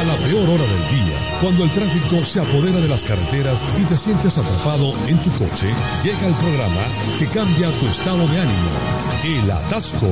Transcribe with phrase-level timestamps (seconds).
[0.00, 3.84] A la peor hora del día, cuando el tráfico se apodera de las carreteras y
[3.84, 6.80] te sientes atrapado en tu coche, llega el programa
[7.18, 8.70] que cambia tu estado de ánimo.
[9.24, 10.10] El Atasco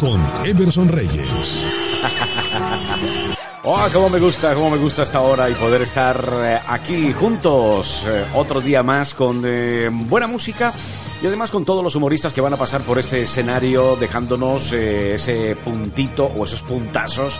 [0.00, 1.28] con Emerson Reyes.
[3.70, 8.02] Oh, cómo me gusta, cómo me gusta esta hora y poder estar eh, aquí juntos
[8.06, 10.72] eh, otro día más con eh, buena música
[11.20, 15.54] y además con todos los humoristas que van a pasar por este escenario dejándonos ese
[15.56, 17.38] puntito o esos puntazos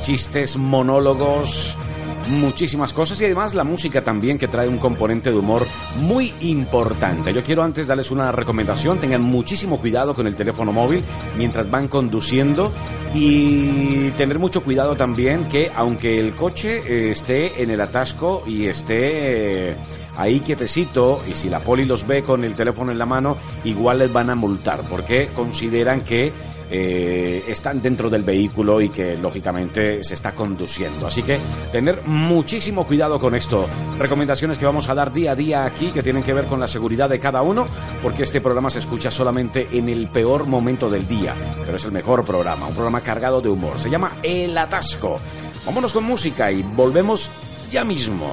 [0.00, 1.76] chistes, monólogos,
[2.28, 5.66] muchísimas cosas y además la música también que trae un componente de humor
[6.02, 7.32] muy importante.
[7.32, 11.02] Yo quiero antes darles una recomendación, tengan muchísimo cuidado con el teléfono móvil
[11.36, 12.72] mientras van conduciendo
[13.14, 18.66] y tener mucho cuidado también que aunque el coche eh, esté en el atasco y
[18.66, 19.70] esté...
[19.70, 19.76] Eh,
[20.18, 24.00] ahí quietecito y si la poli los ve con el teléfono en la mano, igual
[24.00, 26.32] les van a multar porque consideran que
[26.70, 31.06] eh, están dentro del vehículo y que lógicamente se está conduciendo.
[31.06, 31.38] Así que
[31.72, 33.66] tener muchísimo cuidado con esto.
[33.98, 36.68] Recomendaciones que vamos a dar día a día aquí que tienen que ver con la
[36.68, 37.66] seguridad de cada uno,
[38.02, 41.92] porque este programa se escucha solamente en el peor momento del día, pero es el
[41.92, 43.78] mejor programa, un programa cargado de humor.
[43.78, 45.18] Se llama El Atasco.
[45.64, 47.30] Vámonos con música y volvemos
[47.70, 48.32] ya mismo.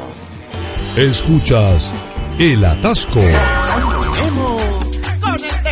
[0.96, 1.92] Escuchas
[2.40, 3.22] El Atasco.
[5.20, 5.66] Con el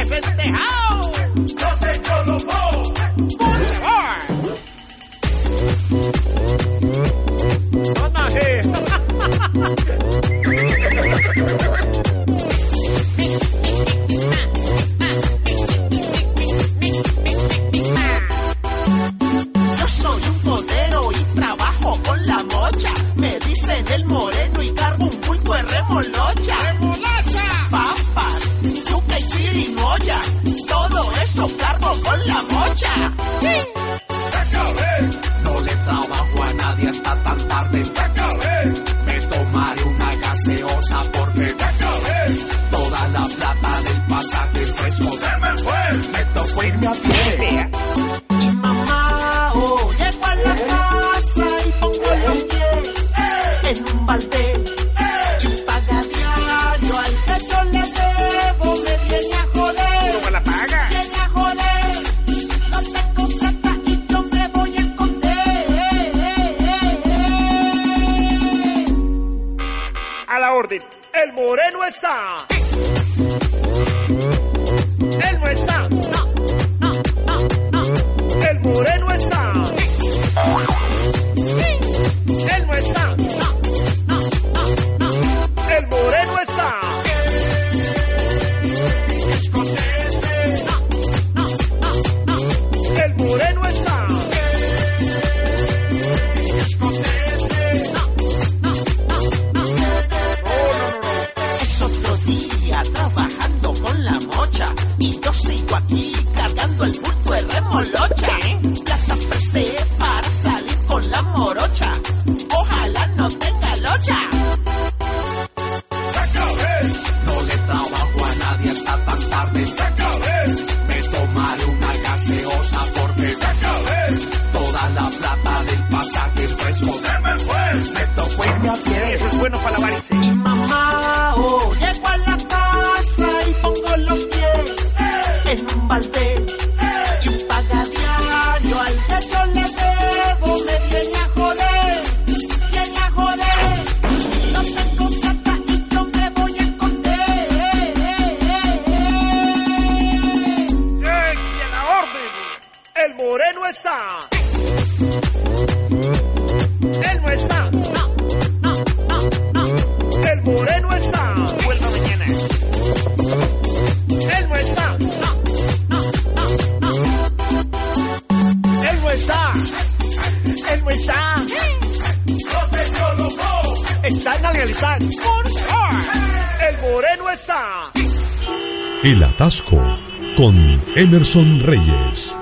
[181.03, 182.33] Emerson Reyes.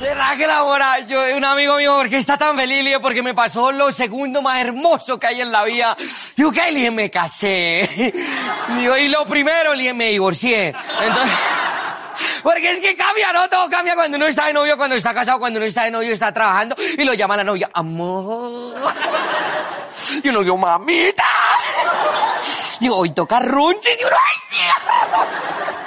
[0.00, 2.82] Que la yo, un amigo mío, ¿por qué está tan feliz?
[2.82, 5.94] Dije, porque me pasó lo segundo más hermoso que hay en la vida.
[6.34, 6.72] Digo, ¿qué?
[6.72, 8.14] Le dije, me casé.
[8.78, 10.68] Digo, y lo primero, le dije, me divorcié.
[10.68, 11.36] Entonces...
[12.42, 13.46] Porque es que cambia, ¿no?
[13.50, 16.12] Todo cambia cuando uno está de novio, cuando está casado, cuando uno está de novio,
[16.12, 18.74] está trabajando y lo llama la novia, amor.
[20.22, 21.24] Y uno digo, mamita.
[22.80, 25.85] Digo, hoy toca runchis y uno, ¡ay, sí!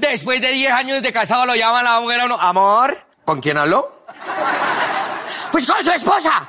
[0.00, 3.58] Después de 10 años de casado lo llama la mujer a uno, amor, ¿con quién
[3.58, 4.04] habló?
[5.52, 6.46] Pues con su esposa.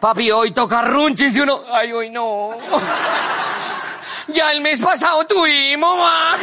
[0.00, 2.52] Papi, hoy toca runchis y uno, ay, hoy no.
[4.28, 6.36] Ya el mes pasado tuvimos, ma.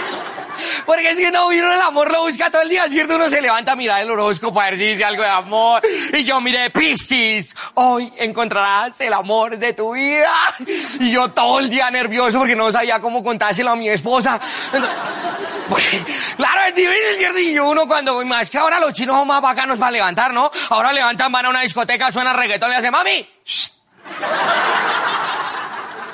[0.85, 3.15] Porque es que no, uno el amor lo busca todo el día, ¿cierto?
[3.15, 5.81] Uno se levanta a mirar el horóscopo a ver si dice algo de amor.
[6.13, 10.31] Y yo miré, Piscis, hoy encontrarás el amor de tu vida.
[10.99, 14.39] Y yo todo el día nervioso porque no sabía cómo contárselo a mi esposa.
[15.69, 15.85] Pues,
[16.35, 17.39] claro, es difícil, ¿cierto?
[17.39, 20.51] Y uno cuando, más que ahora los chinos son más bacanos para levantar, ¿no?
[20.69, 23.27] Ahora levantan, van a una discoteca, suena reggaetón y hace, mami.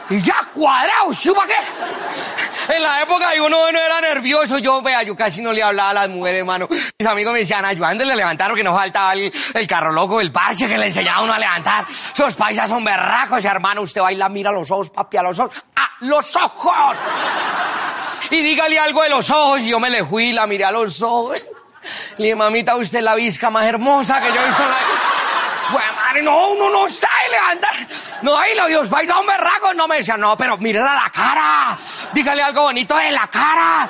[0.09, 0.13] Shh".
[0.13, 2.73] Y ya cuadrado, ¿sí para qué?
[2.73, 5.91] En la época de uno no era nervioso, yo, vea, yo casi no le hablaba
[5.91, 6.67] a las mujeres, hermano.
[6.69, 10.67] Mis amigos me decían, ayudándole a levantar, porque no faltaba el, carro loco, el parche
[10.67, 11.85] que le enseñaba a uno a levantar.
[12.13, 15.55] Esos paisas son berracos, hermano, usted baila, mira los ojos, papi, a los ojos.
[15.75, 16.97] ¡A los ojos!
[18.29, 21.01] Y dígale algo de los ojos, y yo me le fui, la miré a los
[21.01, 21.41] ojos.
[22.17, 24.77] Le mamita, usted es la visca más hermosa que yo he visto en la...
[25.73, 27.87] Madre, no, uno no sabe levantar.
[28.21, 29.73] No, ahí los vais a un berraco.
[29.73, 31.77] No me decían, no, pero mírala la cara.
[32.13, 33.87] Dígale algo bonito de la cara.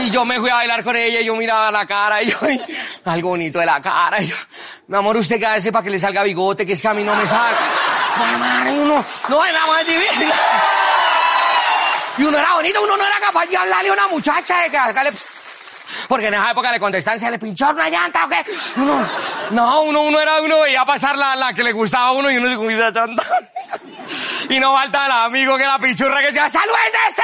[0.00, 2.38] Y yo me fui a bailar con ella y yo miraba la cara y yo,
[3.04, 4.20] algo bonito de la cara.
[4.20, 4.36] Y yo,
[4.88, 7.02] mi amor, usted qué hace para que le salga bigote, que es que a mí
[7.02, 7.56] no me sale.
[8.38, 10.32] Madre, uno, no, era más difícil.
[12.16, 14.78] Y uno era bonito, uno no era capaz de hablarle a una muchacha de que
[16.08, 18.44] porque en esa época le contestan, ¿se le pinchó una llanta o qué?
[19.50, 22.36] No, uno, uno era uno, veía pasar la, la que le gustaba a uno y
[22.36, 23.22] uno se comía esa llanta.
[24.48, 27.22] Y no falta el amigo que era pichurra que decía, ¡salud de este!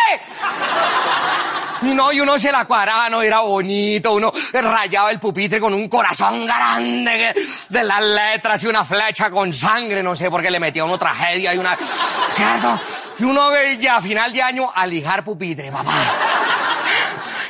[1.82, 5.72] Y no, y uno se la cuadraba, no era bonito, uno rayaba el pupitre con
[5.72, 7.34] un corazón grande
[7.68, 10.84] de las letras y una flecha con sangre, no sé por qué le metía a
[10.84, 11.76] uno tragedia y una...
[12.30, 12.80] ¿Cierto?
[13.18, 15.92] Y uno veía a final de año a lijar pupitre, papá.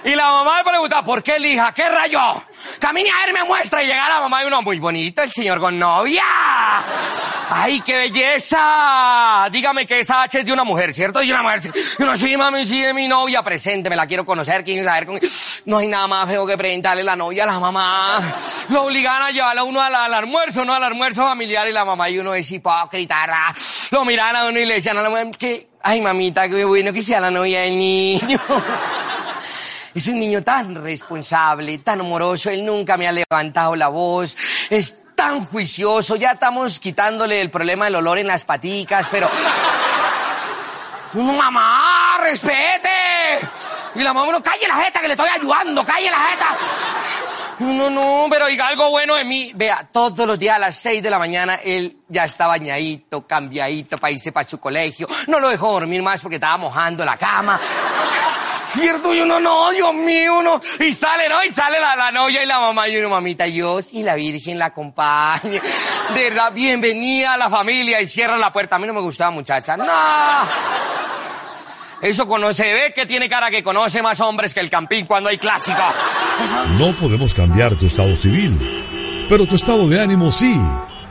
[0.04, 1.72] Y la mamá le pregunta, ¿por qué lija?
[1.72, 2.42] ¿Qué rayó?
[2.78, 3.82] Camine a ver, me muestra.
[3.82, 6.22] Y llega la mamá y uno, muy bonito, el señor con novia.
[7.50, 9.48] ¡Ay, qué belleza!
[9.50, 11.18] Dígame que esa H es de una mujer, ¿cierto?
[11.18, 11.60] De una mujer.
[11.98, 13.42] Y uno, sí, mami, sí, de mi novia.
[13.42, 15.20] Presente, me la quiero conocer, quieren saber con...
[15.66, 18.20] No hay nada más feo que presentarle la novia a la mamá.
[18.68, 20.72] Lo obligan a llevarla uno al, al almuerzo, ¿no?
[20.72, 23.20] Al almuerzo familiar y la mamá y uno es hipócrita.
[23.20, 23.56] ¿verdad?
[23.90, 25.68] Lo miran a uno y le decían a la mujer que...
[25.82, 28.38] Ay, mamita, qué bueno que sea la novia del niño.
[29.94, 34.36] Es un niño tan responsable, tan amoroso, él nunca me ha levantado la voz,
[34.70, 39.28] es tan juicioso, ya estamos quitándole el problema del olor en las paticas, pero...
[41.14, 42.88] ¡Mamá, respete!
[43.96, 46.56] Y la mamá, no, calle la jeta, que le estoy ayudando, calle la jeta.
[47.58, 49.52] No, no, pero diga algo bueno de mí.
[49.54, 53.98] Vea, todos los días a las seis de la mañana él ya está bañadito, cambiadito
[53.98, 55.06] para irse para su colegio.
[55.26, 57.60] No lo dejó dormir más porque estaba mojando la cama.
[58.64, 59.14] ¿Cierto?
[59.14, 60.60] Y uno, no, Dios mío, uno.
[60.78, 61.42] Y sale, ¿no?
[61.44, 64.58] Y sale la, la novia y la mamá y uno, mamita, Dios y la Virgen
[64.58, 65.60] la acompañe.
[66.14, 68.76] De verdad, bienvenida a la familia y cierra la puerta.
[68.76, 69.76] A mí no me gustaba, muchacha.
[69.76, 69.84] No.
[72.00, 75.36] Eso conoce, ve que tiene cara que conoce más hombres que el campín cuando hay
[75.36, 75.82] clásico.
[76.78, 80.58] No podemos cambiar tu estado civil, pero tu estado de ánimo sí.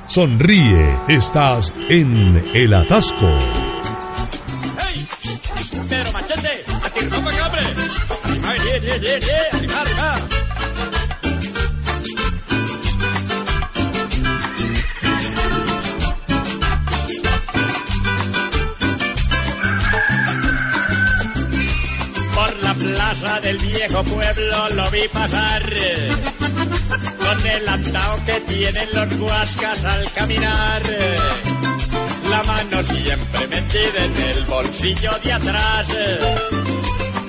[0.07, 3.29] Sonríe, estás en el atasco.
[8.69, 8.77] Por
[22.61, 25.63] la plaza del viejo pueblo lo vi pasar.
[27.17, 30.83] Con el andao que tienen los huascas al caminar.
[32.29, 35.87] La mano siempre metida en el bolsillo de atrás.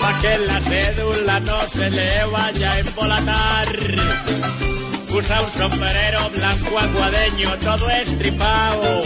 [0.01, 3.67] Pa' que la cédula no se le vaya a embolatar.
[5.13, 9.03] Usa un sombrero blanco aguadeño todo estripado.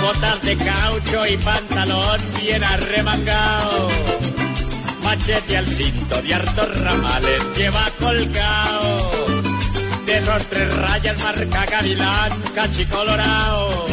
[0.00, 3.88] Botas de caucho y pantalón bien arremangado.
[5.02, 9.10] Machete al cinto de hartos ramales lleva colgado.
[10.06, 13.86] De esos tres rayas marca gavilán cachicolorao.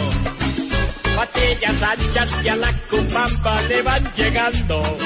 [1.15, 4.97] Patillas anchas que a la cupamba le van llegando.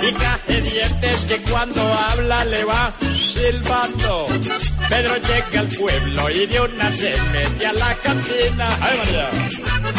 [0.00, 4.26] Y caje dientes que cuando habla le va silbando.
[4.88, 8.68] Pedro llega al pueblo y de una se mete a la cantina.
[8.80, 9.28] ¡Ay, María!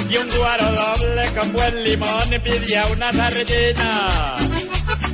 [0.09, 4.37] Y un guaro doble con buen limón y pide una sardina.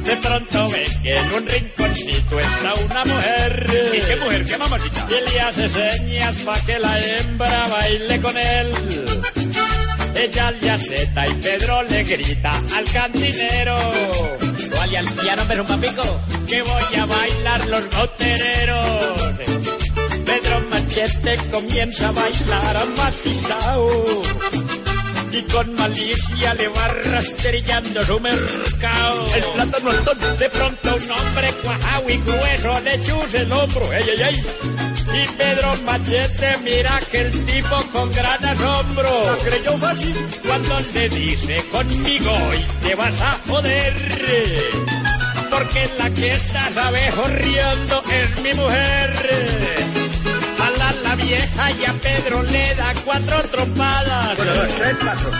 [0.05, 3.91] De pronto ve que en un rinconcito está una mujer.
[3.93, 4.45] ¿Y qué mujer?
[4.45, 5.07] ¿Qué mamacita?
[5.09, 8.71] Y le hace señas pa' que la hembra baile con él.
[10.15, 13.77] Ella le aceta y Pedro le grita al cantinero.
[14.85, 16.03] Vale al piano, pero un papico.
[16.47, 19.35] Que voy a bailar los botereros.
[20.25, 24.21] Pedro Machete comienza a bailar amacizao.
[25.37, 29.27] Y con malicia le va rastrillando su mercado.
[29.35, 30.35] El plátano al tono.
[30.37, 33.93] De pronto un hombre cuajado y grueso le chusa el hombro.
[33.93, 34.43] ¡Ey, ey, ey!
[35.13, 40.15] Y Pedro Machete mira que el tipo con gran asombro ¿La creyó fácil?
[40.45, 43.93] cuando le dice conmigo y te vas a joder.
[45.49, 50.04] Porque la que estás abejorriendo es mi mujer.
[51.15, 54.37] La, vieja y a Pedro le da cuatro trompadas.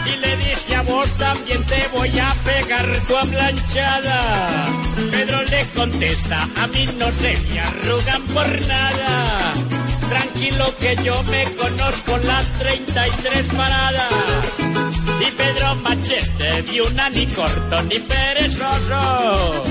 [0.05, 4.67] Y le dice a vos también te voy a pegar tu aplanchada.
[5.11, 9.53] Pedro le contesta, a mí no se me arrugan por nada.
[10.09, 14.13] Tranquilo que yo me conozco las 33 paradas.
[15.19, 19.63] Y Pedro Machete, ni una ni corto ni perezoso.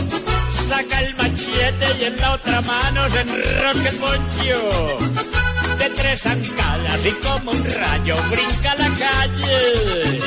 [0.68, 5.43] Saca el machete y en la otra mano se enrosca el poncho
[5.84, 10.20] de tres zancadas y como un rayo brinca a la calle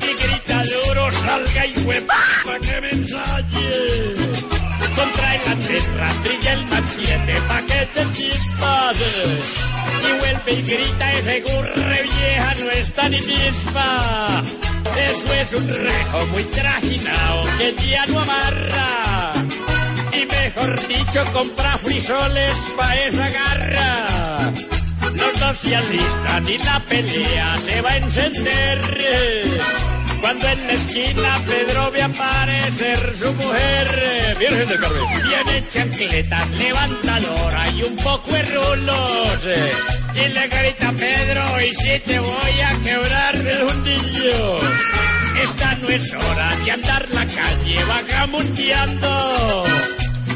[0.00, 3.70] y grita duro salga y huepa pa' que me ensaye
[4.94, 8.96] contra el rastrilla el machete pa' que eche chispas
[10.06, 14.42] y vuelve y grita ese gurre vieja no está ni pispa
[15.10, 19.32] eso es un rejo muy trajinao que ya no amarra.
[20.12, 24.52] Y mejor dicho compra frisoles pa' esa garra
[25.54, 28.80] se alistan y la pelea se va a encender.
[30.20, 35.02] Cuando en la esquina Pedro ve aparecer su mujer, Virgen del Carmen.
[35.28, 39.48] tiene chancletas, levantadora y un poco de rulos.
[40.14, 44.60] Y le grita Pedro, y si te voy a quebrar el hundillo.
[45.42, 49.64] Esta no es hora de andar la calle vagamundeando.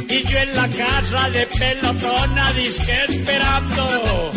[0.09, 4.33] Y yo en la casa de pelotona disque esperando.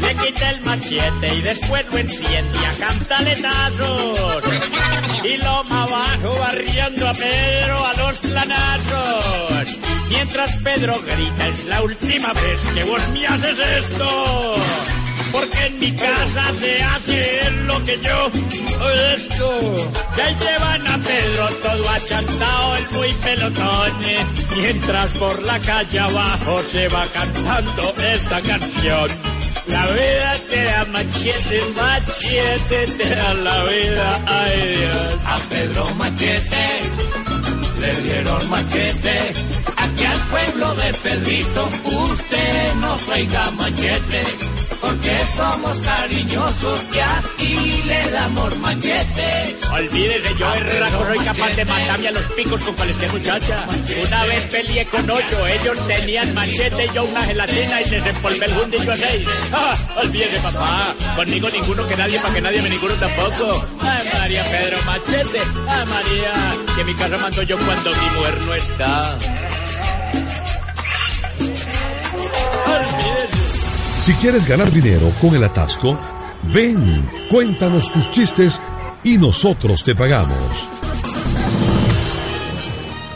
[0.00, 4.44] Le quita el machete y después lo enciende a cantaletazos.
[5.24, 9.68] Y lo más abajo barriendo a Pedro a los planazos.
[10.08, 14.56] Mientras Pedro grita, es la última vez que vos me haces esto.
[15.32, 18.30] Porque en mi casa se hace lo que yo
[19.14, 19.60] esto.
[20.16, 23.92] Y ahí llevan a Pedro todo achantado, el muy pelotón.
[24.56, 29.39] Mientras por la calle abajo se va cantando esta canción.
[29.70, 35.18] La vida te da machete, machete, te da la vida, ay Dios.
[35.26, 36.66] A Pedro Machete
[37.80, 39.59] le dieron machete.
[40.00, 44.22] Aquí al pueblo de Pedrito usted no traiga machete.
[44.80, 49.58] Porque somos cariñosos que aquí le damos machete.
[49.70, 53.66] Olvídese, yo berraco soy capaz de matarme a los picos con cualquier muchacha.
[54.02, 58.56] Una vez peleé con ocho, ellos tenían machete, yo una gelatina y les empolvé el
[58.56, 59.28] hundillo a seis.
[59.52, 59.76] ¡Ah!
[59.96, 63.66] Olvídese, papá, conmigo ninguno que nadie, para que nadie me ninguno tampoco.
[63.82, 66.32] Ay, María Pedro Machete, ay, María,
[66.74, 69.18] que mi casa mando yo cuando mi mujer no está.
[74.00, 75.98] Si quieres ganar dinero con el atasco,
[76.54, 78.58] ven, cuéntanos tus chistes
[79.04, 80.38] y nosotros te pagamos.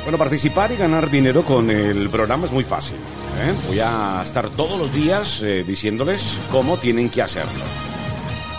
[0.03, 2.97] Bueno, participar y ganar dinero con el programa es muy fácil.
[2.97, 3.55] ¿eh?
[3.67, 7.65] Voy a estar todos los días eh, diciéndoles cómo tienen que hacerlo.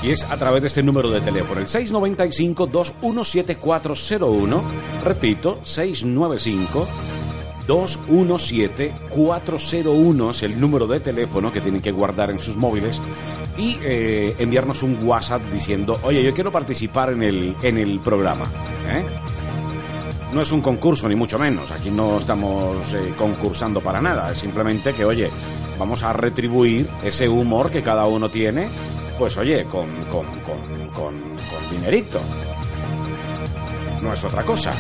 [0.02, 4.62] Y es a través de este número de teléfono, el 695-217401.
[5.04, 5.60] Repito,
[7.68, 13.00] 695-217-401 es el número de teléfono que tienen que guardar en sus móviles
[13.58, 18.46] y eh, enviarnos un WhatsApp diciendo, oye, yo quiero participar en el, en el programa.
[18.88, 19.06] ¿eh?
[20.34, 21.72] No es un concurso, ni mucho menos.
[21.72, 24.32] Aquí no estamos eh, concursando para nada.
[24.32, 25.30] Es simplemente que, oye,
[25.80, 28.68] vamos a retribuir ese humor que cada uno tiene,
[29.18, 30.60] pues oye, con, con, con,
[30.94, 32.20] con, con dinerito.
[34.02, 34.74] No es otra cosa.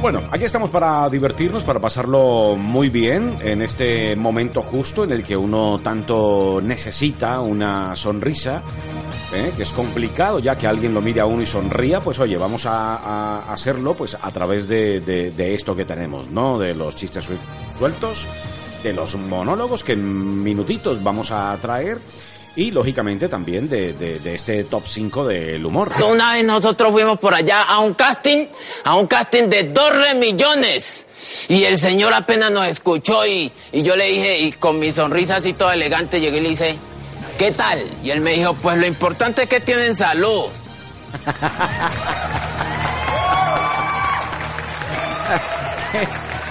[0.00, 5.24] Bueno, aquí estamos para divertirnos, para pasarlo muy bien en este momento justo en el
[5.24, 8.62] que uno tanto necesita una sonrisa
[9.34, 9.50] ¿eh?
[9.56, 12.64] que es complicado ya que alguien lo mire a uno y sonría, pues oye, vamos
[12.66, 16.58] a, hacerlo pues a través de, de- esto que tenemos, ¿no?
[16.58, 17.38] De los chistes suel-
[17.76, 18.26] sueltos,
[18.84, 21.98] de los monólogos que en minutitos vamos a traer
[22.58, 25.92] y lógicamente también de, de- de este top 5 del humor.
[26.10, 28.46] Una vez nosotros fuimos por allá a un casting,
[28.82, 31.04] a un casting de 2 millones.
[31.48, 35.36] Y el señor apenas nos escuchó y, y yo le dije, y con mi sonrisa
[35.36, 36.74] así toda elegante, llegué y le hice,
[37.38, 37.80] ¿qué tal?
[38.02, 40.46] Y él me dijo, pues lo importante es que tienen salud.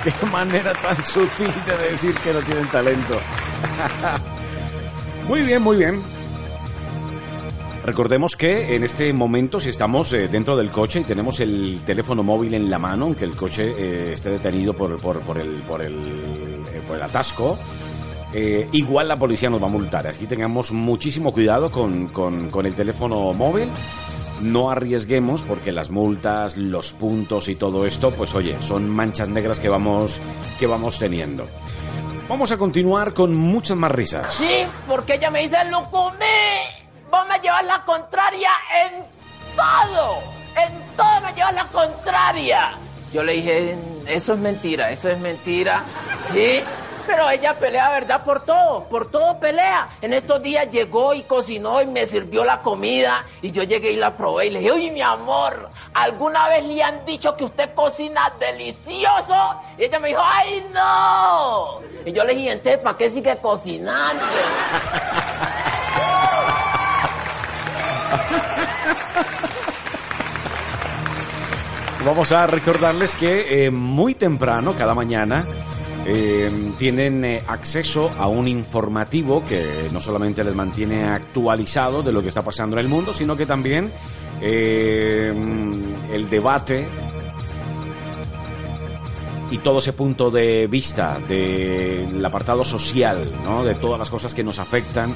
[0.04, 3.20] Qué manera tan sutil de decir que no tienen talento.
[5.28, 6.02] muy bien, muy bien.
[7.88, 12.22] Recordemos que en este momento, si estamos eh, dentro del coche y tenemos el teléfono
[12.22, 16.82] móvil en la mano, aunque el coche eh, esté detenido por, el, por, el, eh,
[16.86, 17.58] por el atasco,
[18.74, 20.06] igual la policía nos va a multar.
[20.06, 23.70] Aquí tengamos muchísimo cuidado con, con, con el teléfono móvil.
[24.42, 29.62] No arriesguemos porque las multas, los puntos y todo esto, pues oye, son manchas negras
[29.62, 30.20] que vamos,
[30.60, 31.48] que vamos teniendo.
[32.30, 34.34] Vamos a continuar con muchas más risas.
[34.34, 36.26] Sí, porque ella me dice, Lucumí,
[37.10, 38.50] vos me llevas la contraria
[38.86, 39.04] en
[39.56, 40.18] todo.
[40.58, 42.72] En todo me llevas la contraria.
[43.14, 45.84] Yo le dije, eso es mentira, eso es mentira.
[46.32, 46.62] Sí,
[47.08, 48.24] pero ella pelea, ¿verdad?
[48.24, 49.88] Por todo, por todo pelea.
[50.02, 53.96] En estos días llegó y cocinó y me sirvió la comida y yo llegué y
[53.96, 57.74] la probé y le dije, oye, mi amor, ¿alguna vez le han dicho que usted
[57.74, 59.56] cocina delicioso?
[59.78, 61.80] Y ella me dijo, ¡ay, no!
[62.06, 64.24] Y yo le dije, entonces, ¿para qué sigue cocinando?
[72.06, 75.46] Vamos a recordarles que eh, muy temprano, cada mañana,
[76.10, 76.50] eh,
[76.80, 82.30] tienen eh, acceso a un informativo que no solamente les mantiene actualizado de lo que
[82.30, 83.92] está pasando en el mundo, sino que también
[84.42, 85.34] eh,
[86.10, 86.88] el debate
[89.52, 93.66] y todo ese punto de vista del apartado social, ¿no?
[93.66, 95.14] de todas las cosas que nos afectan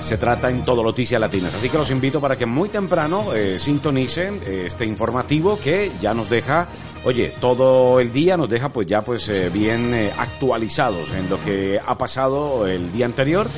[0.00, 1.54] se trata en todo Noticias Latinas.
[1.54, 3.24] Así que los invito para que muy temprano
[3.60, 6.66] sintonicen este informativo que ya nos deja,
[7.04, 11.42] oye, todo el día nos deja pues ya pues eh, bien eh, actualizados en lo
[11.42, 13.48] que ha pasado el día anterior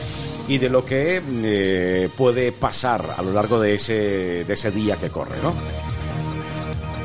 [0.49, 4.97] y de lo que eh, puede pasar a lo largo de ese, de ese día
[4.97, 5.55] que corre, ¿no?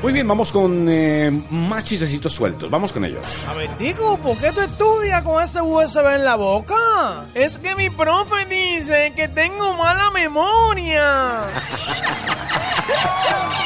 [0.02, 2.70] Muy bien, vamos con eh, más chistecitos sueltos.
[2.70, 3.44] Vamos con ellos.
[3.46, 7.26] A ver, Tico, ¿por qué tú estudias con ese USB en la boca?
[7.34, 11.42] Es que mi profe dice que tengo mala memoria.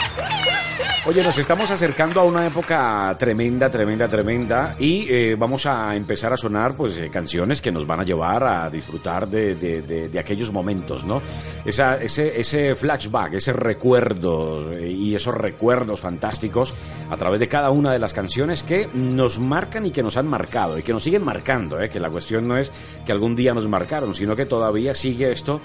[1.03, 6.31] Oye, nos estamos acercando a una época tremenda, tremenda, tremenda y eh, vamos a empezar
[6.31, 10.51] a sonar pues eh, canciones que nos van a llevar a disfrutar de, de- aquellos
[10.51, 11.19] momentos, ¿no?
[11.65, 16.75] Esa, ese, ese flashback, ese recuerdo eh, y esos recuerdos fantásticos
[17.09, 20.27] a través de cada una de las canciones que nos marcan y que nos han
[20.27, 21.89] marcado y que nos siguen marcando, ¿eh?
[21.89, 22.71] que la cuestión no es
[23.07, 25.61] que algún día nos marcaron, sino que todavía sigue esto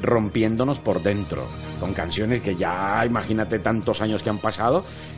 [0.00, 1.44] rompiéndonos por dentro,
[1.80, 4.67] con canciones que ya, imagínate tantos años que han pasado,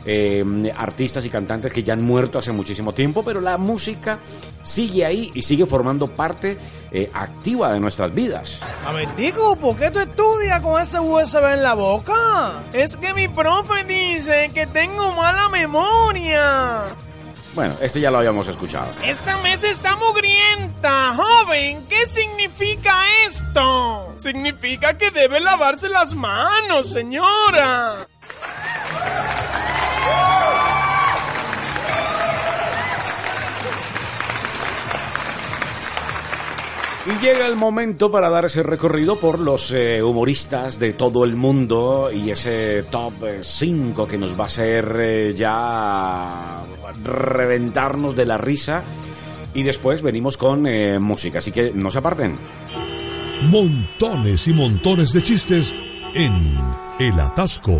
[0.05, 0.43] eh,
[0.75, 4.19] artistas y cantantes que ya han muerto hace muchísimo tiempo, pero la música
[4.63, 6.57] sigue ahí y sigue formando parte
[6.91, 8.59] eh, activa de nuestras vidas.
[8.85, 12.63] A ver, Tico, ¿por qué tú estudias con ese USB en la boca?
[12.73, 16.95] Es que mi profe dice que tengo mala memoria.
[17.53, 18.87] Bueno, este ya lo habíamos escuchado.
[19.03, 21.85] Esta mesa está mugrienta, joven.
[21.89, 22.93] ¿Qué significa
[23.27, 24.13] esto?
[24.17, 28.07] Significa que debe lavarse las manos, señora.
[37.03, 41.35] Y llega el momento para dar ese recorrido por los eh, humoristas de todo el
[41.35, 46.61] mundo y ese top 5 que nos va a hacer eh, ya
[47.03, 48.83] reventarnos de la risa.
[49.55, 52.37] Y después venimos con eh, música, así que no se aparten.
[53.49, 55.73] Montones y montones de chistes
[56.13, 56.59] en
[56.99, 57.79] El Atasco.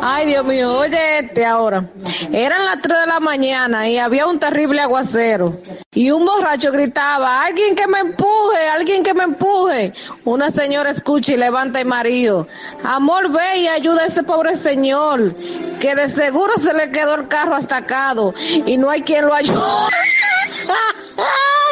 [0.00, 1.84] Ay, Dios mío, oye este ahora.
[2.32, 5.54] Eran las 3 de la mañana y había un terrible aguacero.
[5.92, 9.92] Y un borracho gritaba, alguien que me empuje, alguien que me empuje.
[10.24, 12.46] Una señora escucha y levanta el marido.
[12.84, 15.34] Amor, ve y ayuda a ese pobre señor,
[15.80, 19.56] que de seguro se le quedó el carro astacado y no hay quien lo ayude.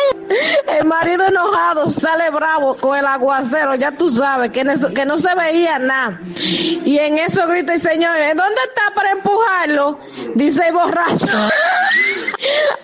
[0.67, 4.65] El marido enojado sale bravo con el aguacero, ya tú sabes, que,
[4.95, 6.21] que no se veía nada.
[6.41, 9.99] Y en eso grita el señor, eh, ¿dónde está para empujarlo?
[10.35, 11.27] Dice el borracho,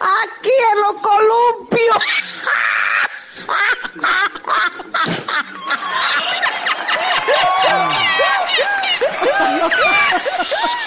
[0.01, 1.97] aquí en los columpios.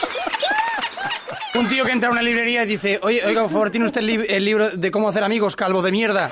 [1.56, 4.02] Un tío que entra a una librería y dice, oye, oiga, por favor, ¿tiene usted
[4.02, 6.32] el, lib- el libro de cómo hacer amigos, calvo de mierda?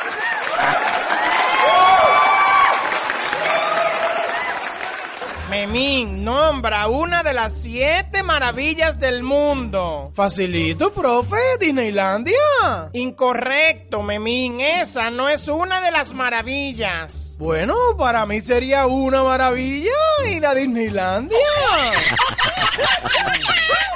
[5.49, 10.12] Memín nombra una de las siete maravillas del mundo.
[10.15, 12.89] Facilito, profe, Disneylandia.
[12.93, 17.36] Incorrecto, Memín, esa no es una de las maravillas.
[17.38, 19.91] Bueno, para mí sería una maravilla
[20.29, 21.38] ir a Disneylandia.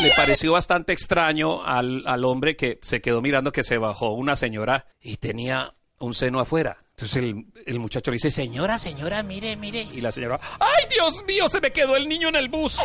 [0.00, 4.36] Le pareció bastante extraño al, al hombre que se quedó mirando que se bajó una
[4.36, 6.76] señora y tenía un seno afuera.
[6.90, 9.82] Entonces el, el muchacho le dice, señora, señora, mire, mire.
[9.92, 12.78] Y la señora, ¡ay, Dios mío, se me quedó el niño en el bus!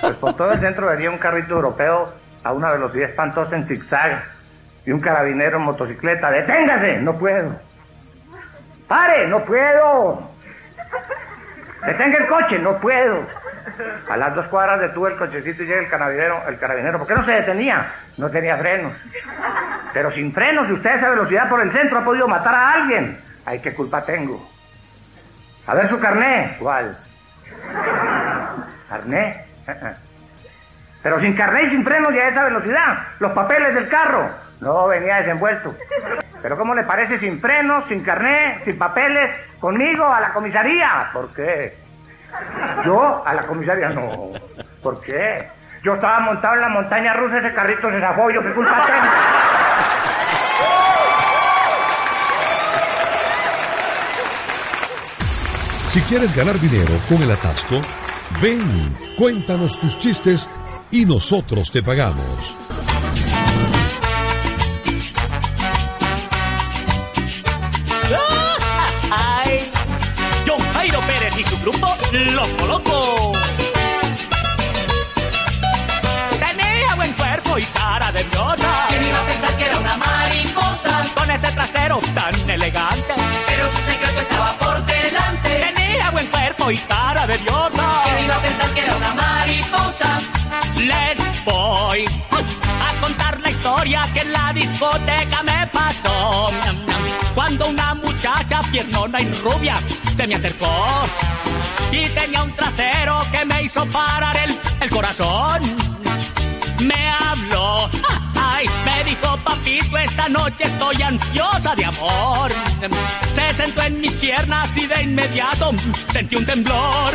[0.00, 2.12] Pues por todo el centro venía un carrito europeo
[2.44, 4.35] a una velocidad espantosa en zigzag
[4.86, 6.30] y un carabinero en motocicleta.
[6.30, 6.98] ¡Deténgase!
[6.98, 7.54] No puedo.
[8.86, 9.26] ¡Pare!
[9.26, 10.30] ¡No puedo!
[11.84, 12.58] ¡Detenga el coche!
[12.60, 13.26] ¡No puedo!
[14.08, 16.40] A las dos cuadras detuve el cochecito y llega el carabinero.
[16.48, 17.84] El carabinero, ¿por qué no se detenía?
[18.16, 18.92] No tenía frenos.
[19.92, 22.72] Pero sin frenos, si usted a esa velocidad por el centro ha podido matar a
[22.74, 23.18] alguien.
[23.44, 24.40] Ay, qué culpa tengo.
[25.66, 26.56] A ver su carné.
[26.60, 26.96] ¿Cuál?
[28.88, 29.46] ¿Carné?
[31.02, 32.98] Pero sin carné y sin frenos y a esa velocidad.
[33.18, 34.45] Los papeles del carro.
[34.60, 35.74] No, venía desenvuelto.
[36.42, 41.10] Pero ¿cómo le parece sin frenos, sin carné, sin papeles, conmigo a la comisaría?
[41.12, 41.76] ¿Por qué?
[42.84, 44.30] Yo a la comisaría no.
[44.82, 45.48] ¿Por qué?
[45.82, 49.12] Yo estaba montado en la montaña rusa, ese carrito se zafó, ¿yo qué culpa tengo?
[55.90, 57.80] Si quieres ganar dinero con el atasco,
[58.42, 60.48] ven, cuéntanos tus chistes
[60.90, 62.55] y nosotros te pagamos.
[72.16, 73.32] Loco Loco.
[76.38, 78.86] Tenía buen cuerpo y cara de diosa.
[78.88, 81.06] ¿Quién iba a pensar que era una mariposa?
[81.14, 83.14] Con ese trasero tan elegante.
[83.46, 85.72] Pero su secreto estaba por delante.
[85.74, 88.02] Tenía buen cuerpo y cara de diosa.
[88.04, 90.20] ¿Quién iba a pensar que era una mariposa?
[90.78, 96.50] Les voy a contar la historia que en la discoteca me pasó.
[97.34, 99.76] Cuando una muchacha piernona y rubia
[100.16, 100.66] se me acercó
[101.92, 105.60] y tenía un trasero que me hizo parar el, el corazón.
[106.80, 107.88] Me habló,
[108.34, 112.52] ay, me dijo papito, esta noche estoy ansiosa de amor.
[113.34, 115.72] Se sentó en mis piernas y de inmediato
[116.12, 117.12] sentí un temblor.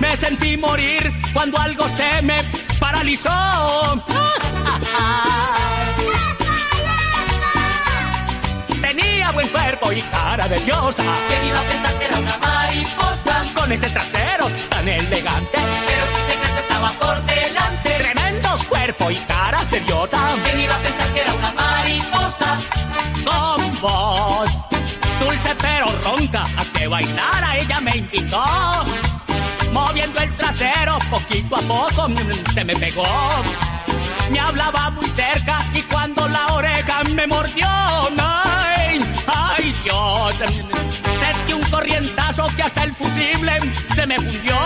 [0.00, 2.42] Me sentí morir cuando algo se me
[2.78, 3.30] paralizó.
[9.40, 11.02] Buen cuerpo y cara de diosa.
[11.28, 13.44] ¿Quién iba a pensar que era una mariposa?
[13.54, 15.58] Con ese trasero tan elegante.
[15.86, 17.90] Pero su secreto estaba por delante.
[17.98, 20.18] Tremendo cuerpo y cara de diosa.
[20.44, 22.58] ¿Quién iba a pensar que era una mariposa?
[23.24, 24.50] Con voz
[25.20, 28.44] dulce pero ronca a que bailara ella me invitó.
[29.72, 33.06] Moviendo el trasero poquito a poco mm, se me pegó.
[34.30, 38.79] Me hablaba muy cerca y cuando la oreja me mordió, ay,
[39.26, 43.58] ay Dios, sentí un corrientazo que hasta el fusible
[43.94, 44.56] se me fundió.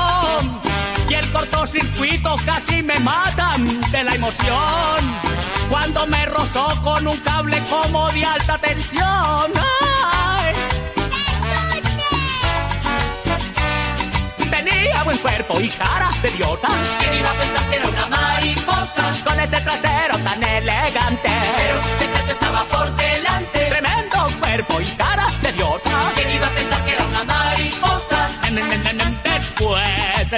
[1.08, 3.56] Y el cortocircuito casi me mata
[3.90, 4.98] de la emoción.
[5.68, 9.52] Cuando me rozó con un cable como de alta tensión.
[9.82, 10.54] Ay.
[14.50, 16.68] Tenía buen cuerpo y cara de diosa.
[17.00, 19.14] ¿Quién iba a pensar que era una mariposa?
[19.24, 21.30] Con ese trasero tan elegante.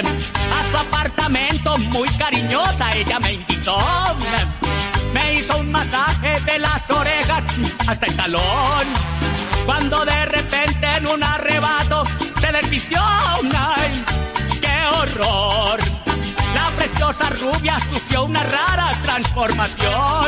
[0.05, 3.77] A su apartamento muy cariñosa, ella me invitó.
[5.13, 7.43] Me hizo un masaje de las orejas
[7.87, 8.85] hasta el talón.
[9.65, 12.03] Cuando de repente en un arrebato
[12.39, 13.01] se desvistió.
[13.03, 14.03] ¡Ay,
[14.61, 15.79] qué horror!
[16.53, 20.27] La preciosa rubia sufrió una rara transformación.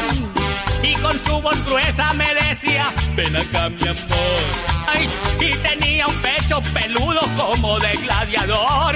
[0.82, 4.42] Y con su voz gruesa me decía, ven acá mi amor.
[4.88, 8.96] Ay, y tenía un pecho peludo como de gladiador.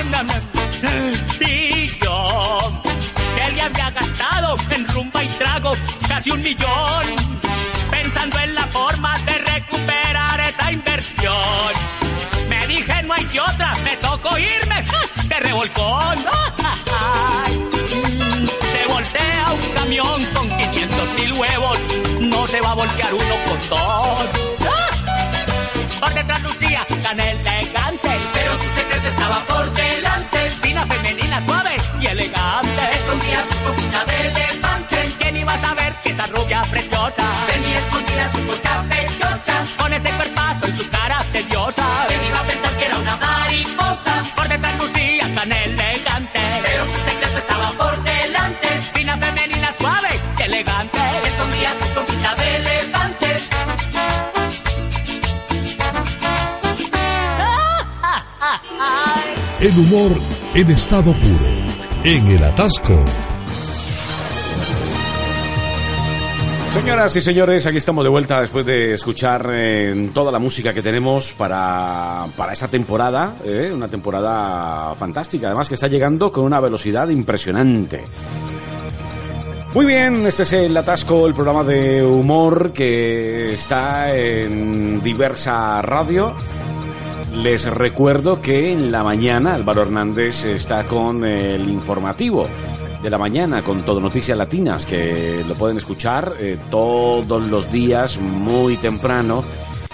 [1.40, 2.84] Y yo,
[3.36, 5.74] que le había gastado en rumba y trago
[6.08, 7.06] casi un millón,
[7.90, 11.74] pensando en la forma de recuperar esa inversión.
[12.50, 14.84] Me dije, no hay de otra, me tocó irme
[15.28, 16.18] de revolcón.
[18.72, 21.80] Se voltea un camión con 500 mil huevos,
[22.20, 24.28] no se va a voltear uno con dos.
[26.00, 27.20] Por detrás lucía tan
[59.64, 60.12] El humor
[60.56, 61.48] en estado puro.
[62.04, 63.02] En el atasco.
[66.74, 70.82] Señoras y señores, aquí estamos de vuelta después de escuchar eh, toda la música que
[70.82, 76.60] tenemos para, para esta temporada, eh, una temporada fantástica, además que está llegando con una
[76.60, 78.04] velocidad impresionante.
[79.74, 86.36] Muy bien, este es el Atasco, el programa de humor que está en diversa radio.
[87.34, 92.48] Les recuerdo que en la mañana Álvaro Hernández está con el informativo
[93.02, 98.20] de la mañana con todo Noticias Latinas, que lo pueden escuchar eh, todos los días
[98.20, 99.44] muy temprano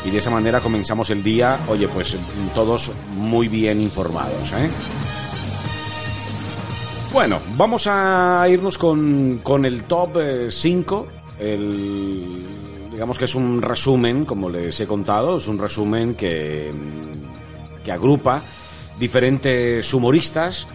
[0.06, 2.18] y de esa manera comenzamos el día, oye, pues
[2.54, 4.52] todos muy bien informados.
[4.54, 4.70] ¿eh?
[7.14, 11.08] Bueno, vamos a irnos con, con el top 5,
[11.40, 12.46] el
[12.92, 16.72] digamos que es un resumen, como les he contado, es un resumen que,
[17.90, 18.44] que agrupa
[19.00, 20.68] diferentes humoristas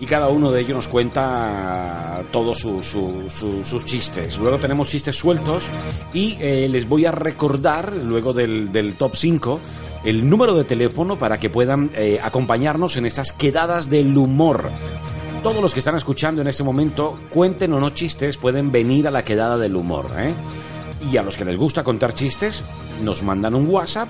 [0.00, 4.36] y cada uno de ellos nos cuenta todos su- su- su- sus chistes.
[4.38, 5.68] Luego tenemos chistes sueltos
[6.12, 9.60] y eh, les voy a recordar, luego del, del top 5,
[10.04, 14.70] el número de teléfono para que puedan eh, acompañarnos en estas quedadas del humor.
[15.44, 19.12] Todos los que están escuchando en este momento, cuenten o no chistes, pueden venir a
[19.12, 20.06] la quedada del humor.
[20.18, 20.34] ¿eh?
[21.12, 22.62] Y a los que les gusta contar chistes,
[23.04, 24.08] nos mandan un WhatsApp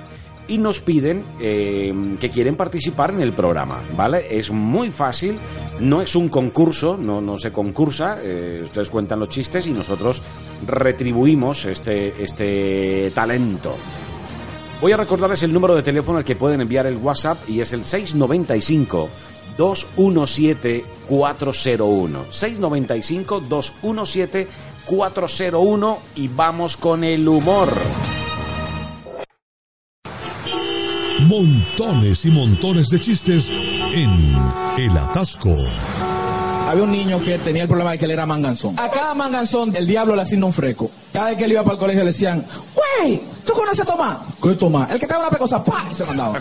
[0.49, 4.27] y nos piden eh, que quieren participar en el programa, ¿vale?
[4.31, 5.39] Es muy fácil,
[5.81, 10.23] no es un concurso, no, no se concursa, eh, ustedes cuentan los chistes y nosotros
[10.67, 13.75] retribuimos este, este talento.
[14.81, 17.73] Voy a recordarles el número de teléfono al que pueden enviar el WhatsApp y es
[17.73, 19.09] el 695
[19.57, 22.27] 217 401.
[22.31, 24.49] 695 217
[24.85, 27.69] 401 y vamos con el humor.
[31.27, 33.49] Montones y montones de chistes
[33.93, 34.37] en
[34.79, 35.57] El Atasco.
[36.69, 38.79] Había un niño que tenía el problema de que él era manganzón.
[38.79, 40.89] A cada manganzón el diablo le asigna un freco.
[41.13, 44.19] Cada vez que él iba para el colegio le decían, güey, ¿tú conoces a Tomás?
[44.41, 44.89] ¿Qué Tomás?
[44.93, 45.85] El que te da una pecosa, ¡pah!
[45.91, 46.41] Y se mandaba.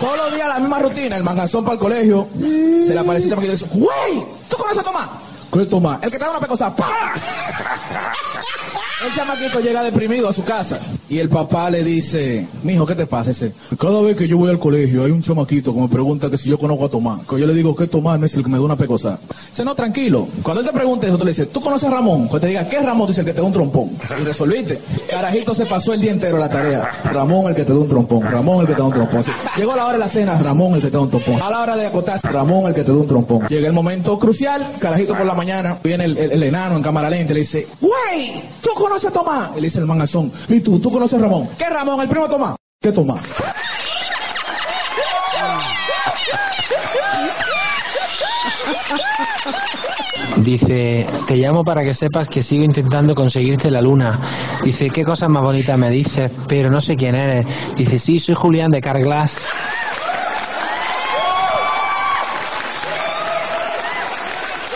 [0.00, 3.46] Todos los días la misma rutina, el manganzón para el colegio, se le aparecía y
[3.46, 5.08] dice, güey, ¿tú conoces a Tomás?
[5.52, 5.98] ¿Qué Tomás?
[6.02, 7.12] El que te da una pecosa, ¡pah!
[9.06, 13.06] El chamaquito llega deprimido a su casa y el papá le dice, mijo, ¿qué te
[13.06, 13.30] pasa?
[13.30, 16.36] Dice, cada vez que yo voy al colegio hay un chamaquito que me pregunta que
[16.36, 17.20] si yo conozco a Tomás.
[17.26, 19.18] Que yo le digo que Tomás no es el que me da una pecosa.
[19.48, 20.28] Dice, no, tranquilo.
[20.42, 22.28] Cuando él te pregunte eso, tú le dices, ¿tú conoces a Ramón?
[22.28, 23.08] Cuando te diga, ¿qué Ramón?
[23.08, 23.90] Dice, el que te da un trompón.
[24.20, 24.78] Y resolviste.
[25.08, 26.90] Carajito se pasó el día entero la tarea.
[27.04, 28.20] Ramón, el que te da un trompón.
[28.22, 29.24] Ramón, el que te da un trompón.
[29.56, 31.40] Llegó la hora de la cena, Ramón, el que te da un trompón.
[31.40, 33.46] A la hora de acotarse, Ramón, el que te da un trompón.
[33.48, 37.08] Llega el momento crucial, carajito por la mañana, viene el, el- el enano en cámara
[37.08, 38.29] lenta y le dice, güey,
[38.62, 39.54] ¿tú conoces a Tomás?
[39.54, 40.78] Le dice el mangazón, ¿y tú?
[40.78, 41.48] ¿Tú conoces a Ramón?
[41.58, 42.00] ¿Qué Ramón?
[42.00, 42.56] El primo Tomás.
[42.80, 43.20] ¿Qué Tomás?
[50.42, 54.18] Dice, te llamo para que sepas que sigo intentando conseguirte la luna.
[54.64, 57.44] Dice, qué cosas más bonitas me dices, pero no sé quién eres.
[57.76, 59.36] Dice, sí, soy Julián de Carglass.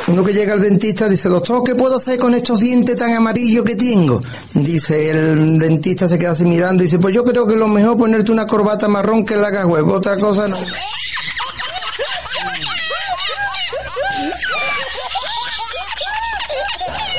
[0.07, 3.65] Uno que llega al dentista dice, doctor, ¿qué puedo hacer con estos dientes tan amarillos
[3.65, 4.21] que tengo?
[4.53, 7.93] Dice, el dentista se queda así mirando y dice, pues yo creo que lo mejor
[7.93, 10.59] es ponerte una corbata marrón que la haga huevo, otra cosa no.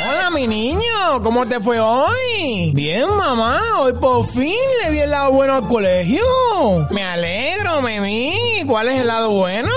[0.08, 2.72] Hola, mi niño, ¿cómo te fue hoy?
[2.76, 6.24] Bien, mamá, hoy por fin le vi el lado bueno al colegio.
[6.92, 8.64] Me alegro, Memi.
[8.68, 9.72] ¿Cuál es el lado bueno?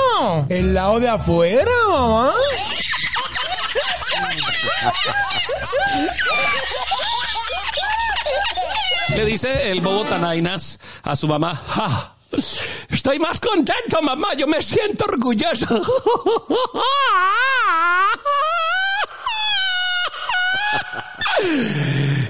[0.51, 2.33] El lado de afuera, mamá.
[9.15, 12.15] Le dice el bobo Tanainas a su mamá, "Ja,
[12.91, 15.67] estoy más contento, mamá, yo me siento orgulloso.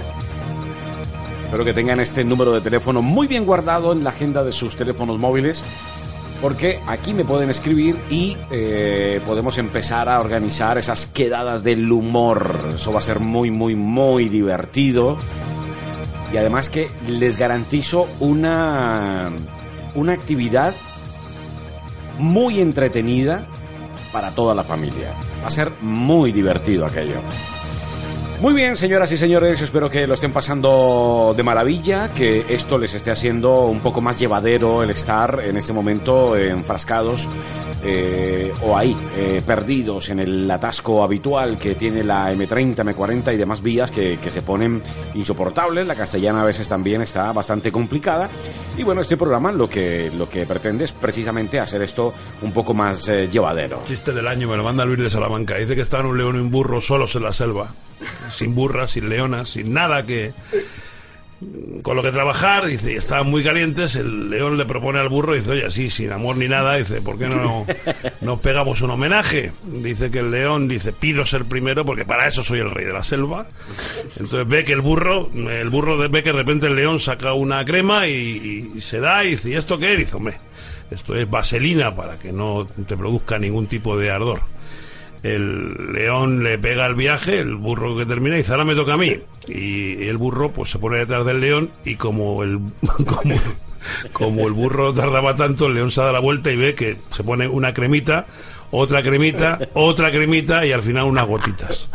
[1.45, 4.77] Espero que tengan este número de teléfono muy bien guardado en la agenda de sus
[4.77, 5.65] teléfonos móviles.
[6.41, 12.57] Porque aquí me pueden escribir y eh, podemos empezar a organizar esas quedadas del humor.
[12.77, 15.19] Eso va a ser muy, muy, muy divertido
[16.35, 19.31] y además que les garantizo una,
[19.95, 20.75] una actividad
[22.19, 23.47] muy entretenida
[24.13, 25.13] para toda la familia.
[25.41, 27.21] Va a ser muy divertido aquello.
[28.45, 32.93] Muy bien, señoras y señores, espero que lo estén pasando de maravilla, que esto les
[32.93, 37.27] esté haciendo un poco más llevadero el estar en este momento enfrascados
[37.83, 43.39] eh, o ahí, eh, perdidos en el atasco habitual que tiene la M30, M40 y
[43.39, 44.83] demás vías que, que se ponen
[45.15, 45.87] insoportables.
[45.87, 48.29] La castellana a veces también está bastante complicada.
[48.77, 52.75] Y bueno, este programa lo que, lo que pretende es precisamente hacer esto un poco
[52.75, 53.81] más eh, llevadero.
[53.87, 55.57] Chiste del año, me lo manda Luis de Salamanca.
[55.57, 57.71] Dice que estaban un león y un burro solos en la selva.
[58.31, 60.33] Sin burras, sin leonas, sin nada que
[61.83, 65.35] con lo que trabajar, dice, y estaban muy calientes, el león le propone al burro,
[65.35, 67.67] dice, oye, así, sin amor ni nada, dice, ¿por qué no
[68.21, 69.53] nos pegamos un homenaje?
[69.65, 72.93] Dice que el león, dice, pido ser primero porque para eso soy el rey de
[72.93, 73.47] la selva.
[74.19, 77.65] Entonces ve que el burro, el burro ve que de repente el león saca una
[77.65, 79.97] crema y, se da y dice, ¿y esto qué?
[79.97, 80.39] Dice, hombre,
[80.91, 84.41] esto es vaselina para que no te produzca ningún tipo de ardor
[85.25, 88.93] el león le pega el viaje, el burro que termina y dice, ahora me toca
[88.93, 89.17] a mí.
[89.49, 92.59] Y el burro pues se pone detrás del león y como el,
[93.07, 93.35] como,
[94.13, 97.25] como el burro tardaba tanto, el león se da la vuelta y ve que se
[97.25, 98.27] pone una cremita,
[98.71, 101.89] otra cremita, otra cremita y al final unas gotitas.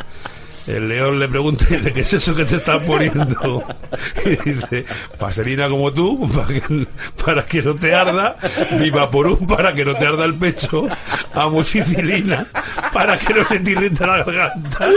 [0.70, 3.64] El león le pregunta, dice, ¿qué es eso que te estás poniendo?
[4.24, 4.86] Y dice,
[5.20, 6.88] vaselina como tú, para que,
[7.26, 8.36] para que no te arda,
[8.78, 10.86] mi vaporú para que no te arda el pecho,
[11.34, 12.46] amoxicilina
[12.94, 14.90] para que no se te irrite la garganta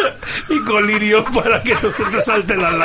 [0.50, 2.74] y colirio para que no se te salten las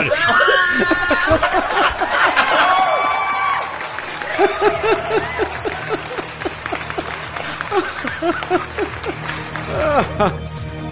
[10.17, 10.46] lágrimas.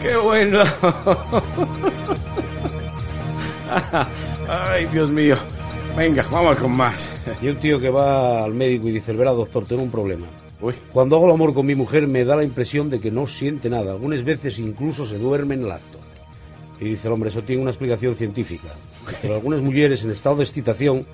[0.05, 0.59] ¡Qué bueno!
[4.47, 5.35] Ay, Dios mío.
[5.97, 7.11] Venga, vamos con más.
[7.41, 10.27] Y un tío que va al médico y dice, verá, doctor, tengo un problema.
[10.93, 13.67] Cuando hago el amor con mi mujer me da la impresión de que no siente
[13.67, 13.93] nada.
[13.93, 15.97] Algunas veces incluso se duerme en el acto.
[16.79, 18.69] Y dice el hombre, eso tiene una explicación científica.
[19.23, 21.05] Pero algunas mujeres en estado de excitación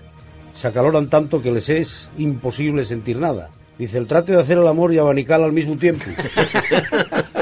[0.53, 3.51] se acaloran tanto que les es imposible sentir nada.
[3.77, 6.03] Dice, el trate de hacer el amor y abanicar al mismo tiempo.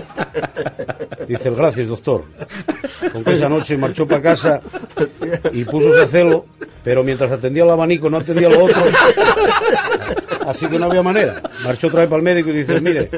[1.28, 2.24] Dice el gracias, doctor.
[3.12, 4.62] Con que esa noche marchó para casa
[5.54, 6.46] y puso a hacerlo,
[6.84, 8.82] pero mientras atendía el abanico no atendía lo otro.
[10.48, 11.42] Así que no había manera.
[11.64, 13.10] Marchó otra vez para el médico y dice, mire,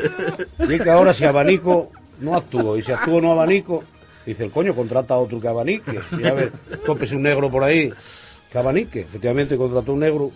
[0.68, 3.84] que ahora si abanico no actúo, y si actúo no abanico,
[4.26, 6.00] dice el coño, contrata a otro que abanique.
[6.20, 6.52] Y a ver,
[6.86, 7.92] tópese un negro por ahí
[8.52, 9.02] que abanique.
[9.02, 10.32] Efectivamente contrató un negro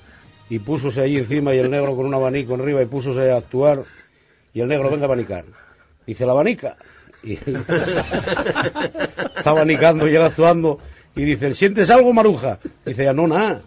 [0.50, 3.84] y púsose ahí encima y el negro con un abanico arriba y púsose a actuar
[4.54, 5.44] y el negro venga a abanicar.
[6.06, 6.76] Dice la abanica.
[7.24, 7.34] Y
[9.34, 10.80] está abanicando y él actuando
[11.16, 12.60] y dice, ¿sientes algo, Maruja?
[12.86, 13.62] Dice, ya no, nada.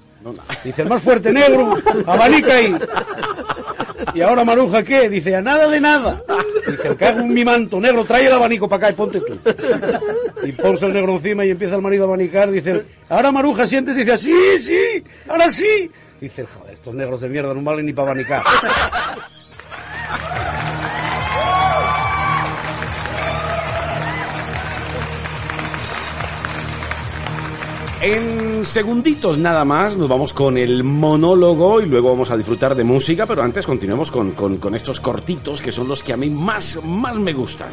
[0.65, 1.75] Dice, el más fuerte negro,
[2.07, 2.77] abanica ahí.
[4.15, 5.09] Y ahora Maruja, ¿qué?
[5.09, 6.23] Dice, a nada de nada.
[6.67, 9.39] Dice, cago en mi manto, negro, trae el abanico para acá y ponte tú.
[10.45, 12.51] Y ponse el negro encima y empieza el marido a abanicar.
[12.51, 15.91] Dice, ahora Maruja, sientes, dice, sí, sí, ahora sí.
[16.21, 18.43] Dice, joder, estos negros de mierda no valen ni para abanicar.
[28.01, 32.85] En segunditos nada más nos vamos con el monólogo y luego vamos a disfrutar de
[32.85, 36.31] música, pero antes continuemos con, con, con estos cortitos que son los que a mí
[36.31, 37.71] más, más me gustan.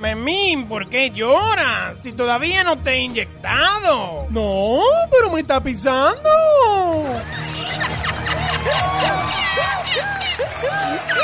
[0.00, 2.00] Memín, ¿por qué lloras?
[2.00, 4.26] Si todavía no te he inyectado.
[4.30, 4.80] No,
[5.10, 6.30] pero me está pisando.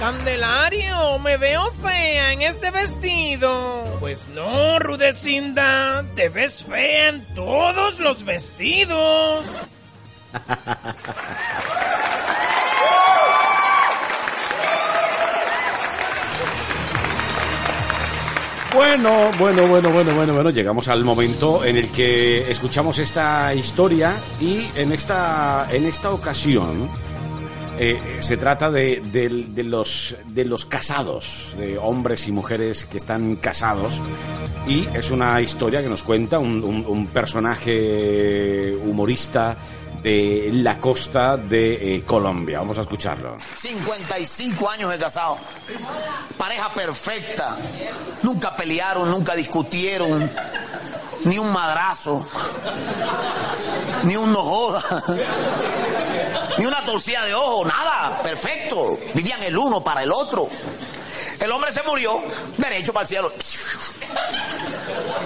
[0.00, 3.98] Candelario, me veo fea en este vestido.
[4.00, 9.44] Pues no, Rudecinda, te ves fea en todos los vestidos.
[18.72, 24.14] Bueno, bueno, bueno, bueno, bueno, bueno, llegamos al momento en el que escuchamos esta historia
[24.40, 26.88] y en esta en esta ocasión
[27.82, 29.02] eh, se trata de,
[29.64, 34.00] los, casados, de hombres y mujeres que están casados
[34.66, 39.56] y es una historia que nos cuenta un personaje humorista
[40.02, 42.58] de la costa de eh, Colombia.
[42.58, 43.36] Vamos a escucharlo.
[43.56, 45.38] 55 años de casado.
[46.36, 47.56] Pareja perfecta.
[48.22, 50.30] Nunca pelearon, nunca discutieron.
[51.24, 52.26] Ni un madrazo.
[54.04, 54.82] Ni un no joda.
[56.60, 58.22] Ni una torcida de ojo, nada.
[58.22, 58.98] Perfecto.
[59.14, 60.46] Vivían el uno para el otro.
[61.38, 62.22] El hombre se murió,
[62.58, 63.32] derecho para el cielo.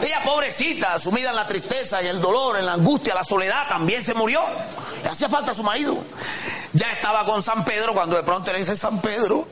[0.00, 4.04] Ella, pobrecita, sumida en la tristeza, en el dolor, en la angustia, la soledad, también
[4.04, 4.42] se murió.
[5.02, 5.98] Le hacía falta a su marido.
[6.72, 9.48] Ya estaba con San Pedro cuando de pronto le dice San Pedro.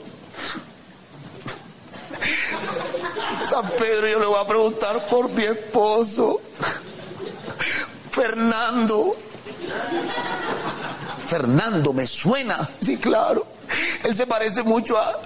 [3.50, 6.40] San Pedro, yo le voy a preguntar por mi esposo.
[8.12, 9.16] Fernando.
[11.26, 12.68] Fernando, me suena.
[12.80, 13.46] Sí, claro.
[14.04, 15.18] Él se parece mucho a-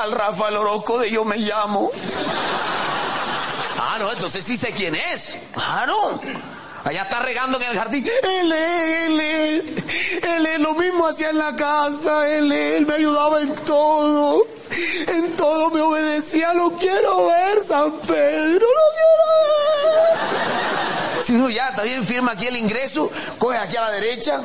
[0.00, 1.90] al Rafael Orozco de Yo Me Llamo.
[3.78, 5.36] Ah, no, entonces sí sé quién es.
[5.52, 6.20] Claro.
[6.84, 8.04] Allá está regando en el jardín.
[8.24, 10.24] Él es, él es.
[10.24, 12.28] Él es lo mismo hacía en la casa.
[12.28, 14.46] Él es, él me ayudaba en todo.
[15.08, 16.54] En todo me obedecía.
[16.54, 18.66] Lo quiero ver, San Pedro.
[18.66, 19.26] Lo quiero
[20.16, 21.22] ver.
[21.24, 23.10] Sí, no, ya, está bien, firma aquí el ingreso.
[23.38, 24.40] Coge aquí a la derecha.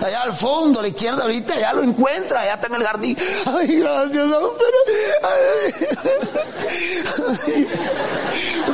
[0.00, 3.16] Allá al fondo, a la izquierda, ahorita, ya lo encuentra, allá está en el jardín.
[3.46, 4.30] Ay, gracias.
[5.22, 5.74] Ay.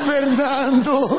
[0.07, 1.19] Fernando.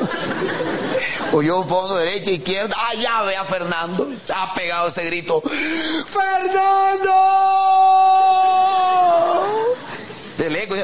[1.32, 2.76] O yo fondo, derecha, izquierda.
[2.89, 4.10] Allá ve a Fernando.
[4.34, 5.41] Ha pegado ese grito.
[5.41, 7.14] ¡Fernando!
[10.39, 10.76] El eco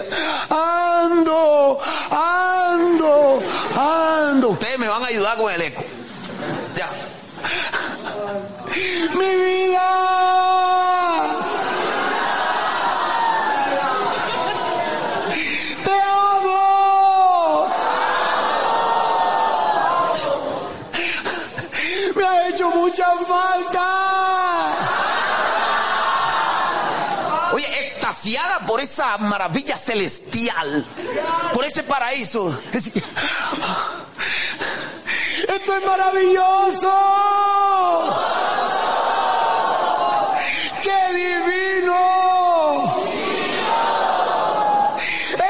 [0.49, 1.79] ¡Ando!
[2.11, 3.41] ¡Ando!
[3.75, 4.49] ¡Ando!
[4.49, 5.83] Ustedes me van a ayudar con el eco.
[6.75, 6.87] Ya.
[9.17, 9.89] ¡Mi vida!
[15.83, 17.67] ¡Te amo!
[22.15, 23.85] ¡Me ha hecho mucha falta!
[27.53, 30.85] Oye, extasiada por esa maravilla celestial,
[31.53, 32.59] por ese paraíso.
[35.47, 36.91] ¡Esto es maravilloso!
[40.83, 41.95] ¡Qué divino!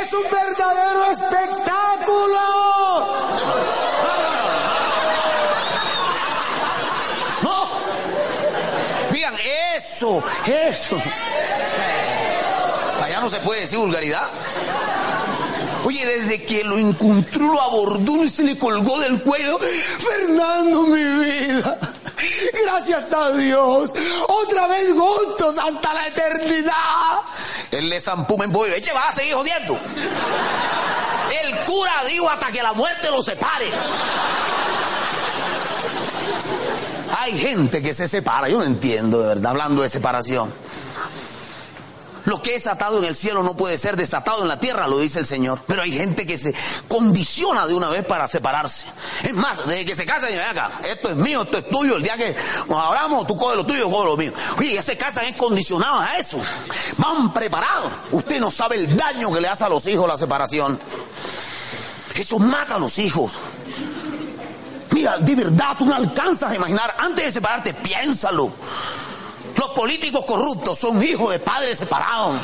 [0.02, 2.46] ¡Es un verdadero espectáculo!
[7.42, 7.58] ¡No!
[9.12, 9.36] Digan,
[9.76, 11.02] eso, eso.
[13.04, 14.28] Allá no se puede decir vulgaridad.
[15.86, 19.60] Oye, desde que lo encontró, lo abordó y se le colgó del cuello.
[19.60, 21.78] Fernando, mi vida.
[22.64, 23.92] Gracias a Dios.
[24.28, 27.22] Otra vez juntos hasta la eternidad.
[27.70, 28.74] Él le zampó en pollo.
[28.74, 29.78] Eche, va a seguir jodiendo.
[31.44, 33.70] El cura dijo hasta que la muerte lo separe.
[37.20, 38.50] Hay gente que se separa.
[38.50, 40.52] Yo no entiendo, de verdad, hablando de separación.
[42.36, 45.00] Lo que es atado en el cielo no puede ser desatado en la tierra, lo
[45.00, 45.62] dice el Señor.
[45.66, 46.54] Pero hay gente que se
[46.90, 48.88] condiciona de una vez para separarse.
[49.24, 51.96] Es más, desde que se casan, y acá, esto es mío, esto es tuyo.
[51.96, 52.36] El día que
[52.68, 54.34] nos abramos, tú coges lo tuyo, yo cojo lo mío.
[54.58, 56.38] Oye, ya se casan es condicionados a eso.
[56.98, 57.94] Van preparados.
[58.12, 60.78] Usted no sabe el daño que le hace a los hijos la separación.
[62.14, 63.32] Eso mata a los hijos.
[64.92, 66.96] Mira, de verdad, tú no alcanzas a imaginar.
[66.98, 68.52] Antes de separarte, piénsalo.
[69.66, 72.36] Los políticos corruptos son hijos de padres separados.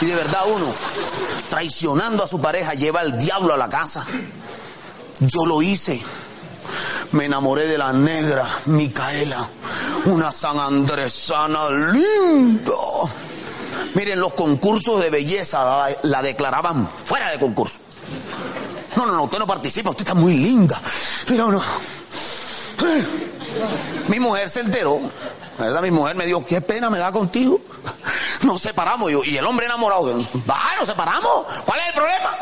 [0.00, 0.74] Y de verdad uno,
[1.48, 4.04] traicionando a su pareja, lleva al diablo a la casa.
[5.20, 6.02] Yo lo hice.
[7.12, 9.48] Me enamoré de la negra Micaela,
[10.06, 12.72] una san andresana linda.
[13.94, 17.78] Miren, los concursos de belleza la, la declaraban fuera de concurso.
[18.96, 20.82] No, no, no, usted no participa, usted está muy linda.
[21.28, 21.62] Mira, no.
[24.08, 25.00] Mi mujer se enteró,
[25.58, 25.82] ¿verdad?
[25.82, 27.60] Mi mujer me dijo, qué pena me da contigo.
[28.42, 30.06] Nos separamos yo, y el hombre enamorado,
[30.48, 31.46] va, nos separamos.
[31.64, 32.36] ¿Cuál es el problema?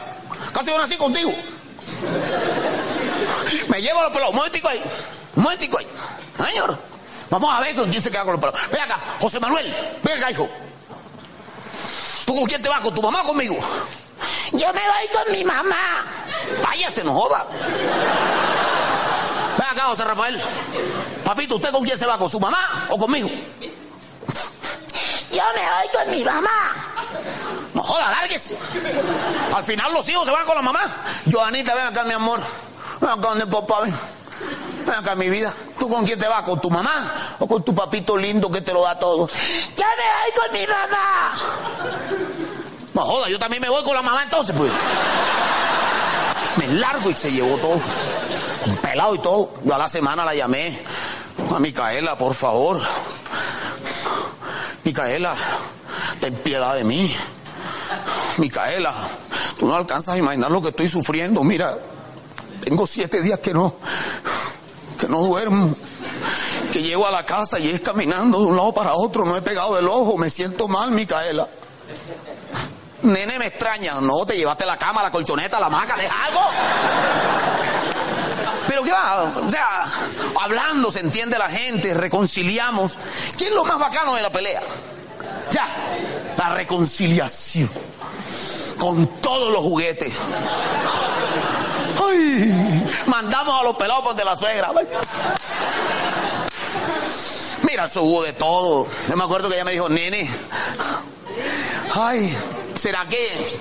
[0.52, 1.32] Casi yo nací contigo.
[3.68, 4.82] Me llevo los pelos, un momentico ahí,
[5.36, 5.86] un momentico ahí.
[6.44, 6.76] Señor,
[7.30, 8.56] vamos a ver con quién se queda con los pelos.
[8.70, 10.48] Ven acá, José Manuel, ven acá, hijo.
[12.24, 12.80] ¿Tú con quién te vas?
[12.80, 13.56] ¿Con tu mamá o conmigo?
[14.52, 16.04] Yo me voy con mi mamá.
[16.64, 17.46] Váyase, no joda.
[19.72, 20.38] Acá, José Rafael.
[21.24, 22.18] Papito, ¿usted con quién se va?
[22.18, 23.30] ¿Con su mamá o conmigo?
[25.32, 26.74] Yo me voy con mi mamá.
[27.72, 28.58] No joda, lárguese.
[29.54, 30.80] Al final los hijos se van con la mamá.
[31.30, 32.40] Joanita, ven acá, mi amor.
[33.00, 33.98] Ven acá donde papá, ven.
[34.84, 35.54] Ven acá, mi vida.
[35.78, 36.42] ¿Tú con quién te vas?
[36.42, 39.26] ¿Con tu mamá o con tu papito lindo que te lo da todo?
[39.74, 41.32] ¡Ya me voy con mi mamá!
[42.92, 44.70] No joda, yo también me voy con la mamá entonces, pues.
[46.56, 47.80] Me largo y se llevó todo.
[48.82, 49.54] Pelado y todo.
[49.64, 50.78] Yo a la semana la llamé.
[51.54, 52.80] A Micaela, por favor.
[54.84, 55.34] Micaela,
[56.20, 57.14] ten piedad de mí.
[58.38, 58.94] Micaela,
[59.58, 61.44] tú no alcanzas a imaginar lo que estoy sufriendo.
[61.44, 61.76] Mira,
[62.64, 63.74] tengo siete días que no,
[64.98, 65.74] que no duermo.
[66.72, 69.24] Que llego a la casa y es caminando de un lado para otro.
[69.24, 70.16] No he pegado el ojo.
[70.16, 71.46] Me siento mal, Micaela.
[73.02, 74.00] Nene, me extraña.
[74.00, 76.40] No, te llevaste la cama, la colchoneta, la maca, ¿deja algo?
[78.72, 79.84] Pero qué va, o sea,
[80.40, 82.96] hablando se entiende la gente, reconciliamos.
[83.36, 84.62] ¿Qué es lo más bacano de la pelea?
[85.50, 85.68] Ya,
[86.38, 87.70] la reconciliación.
[88.78, 90.14] Con todos los juguetes.
[92.02, 94.72] Ay, mandamos a los pelados de la suegra.
[97.64, 98.88] Mira, eso hubo de todo.
[99.06, 100.30] Yo me acuerdo que ella me dijo, nene,
[101.94, 102.34] ay,
[102.74, 103.60] ¿será que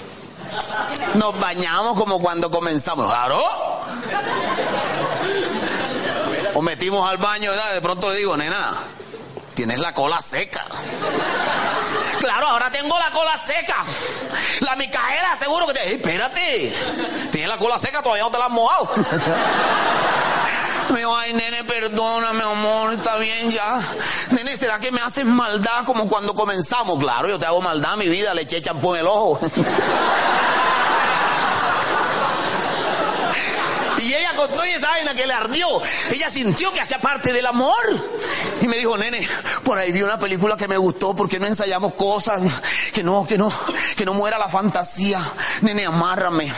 [1.15, 3.07] nos bañamos como cuando comenzamos?
[3.07, 3.41] Claro.
[6.61, 7.73] O metimos al baño, ¿verdad?
[7.73, 8.71] de pronto le digo, nena,
[9.55, 10.63] tienes la cola seca.
[12.19, 13.77] Claro, ahora tengo la cola seca.
[14.59, 15.87] La Micaela, seguro que te.
[15.87, 16.71] Ey, espérate.
[17.31, 18.91] Tienes la cola seca, todavía no te la has mojado.
[20.91, 23.81] Me dijo, ay, nene, perdóname, amor, está bien ya.
[24.29, 26.99] Nene, ¿será que me haces maldad como cuando comenzamos?
[26.99, 29.39] Claro, yo te hago maldad, mi vida, le eché champú en el ojo.
[34.61, 35.67] Toda esa vaina que le ardió,
[36.11, 37.75] ella sintió que hacía parte del amor.
[38.61, 39.27] Y me dijo, nene,
[39.63, 42.43] por ahí vi una película que me gustó, ¿por qué no ensayamos cosas?
[42.93, 43.51] Que no, que no,
[43.97, 45.19] que no muera la fantasía.
[45.61, 46.53] Nene, amárrame.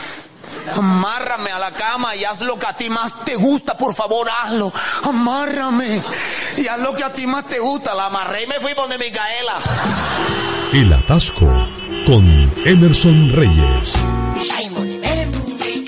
[0.76, 4.28] Amárrame a la cama y haz lo que a ti más te gusta, por favor,
[4.28, 4.70] hazlo.
[5.02, 6.02] Amárrame
[6.58, 7.94] y haz lo que a ti más te gusta.
[7.94, 9.60] La amarré y me fui donde Micaela.
[10.74, 11.46] El atasco
[12.06, 13.94] con Emerson Reyes.
[14.42, 15.86] Simon Mem,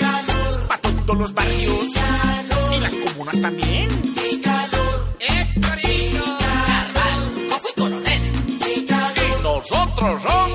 [0.67, 1.96] Para todos los barrios.
[3.27, 3.89] Comunas también.
[5.19, 6.25] Héctorito,
[6.67, 7.21] Carval,
[7.51, 8.23] Coco y Coronel,
[9.17, 10.46] Y nosotros somos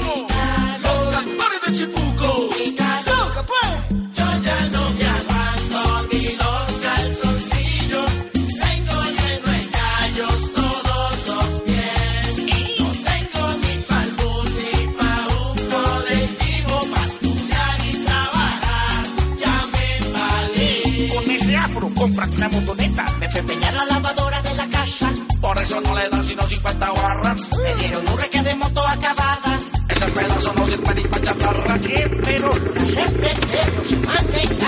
[33.81, 34.60] no sé manejar.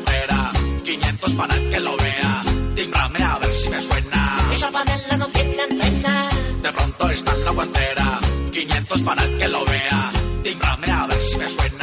[0.00, 2.42] traigo 500 para que lo vea.
[2.74, 4.38] Timbrame a ver si me suena.
[4.52, 6.30] Esa panela no tiene antena.
[6.62, 8.20] De pronto está en la guantera.
[8.52, 10.10] 500 para que lo vea.
[10.42, 11.81] Timbrame a ver si me suena.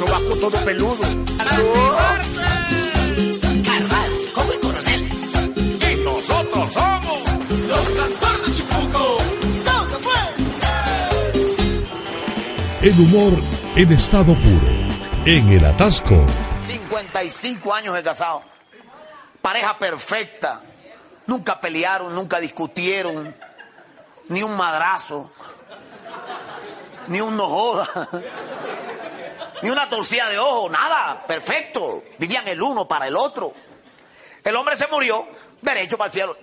[0.00, 1.02] Sobaco todo peludo.
[3.68, 5.02] Carval, como el coronel.
[5.90, 7.18] Y nosotros somos
[7.68, 8.64] Los cantores de.
[12.80, 13.34] El humor
[13.76, 14.68] en estado puro.
[15.26, 16.26] En el atasco.
[16.62, 18.42] 55 años de casado.
[19.42, 20.62] Pareja perfecta.
[21.26, 23.36] Nunca pelearon, nunca discutieron.
[24.30, 25.30] Ni un madrazo.
[27.08, 28.08] Ni un no joda.
[29.62, 31.26] Ni una torcida de ojo, nada.
[31.26, 32.04] Perfecto.
[32.18, 33.52] Vivían el uno para el otro.
[34.42, 35.28] El hombre se murió,
[35.60, 36.38] derecho para el cielo.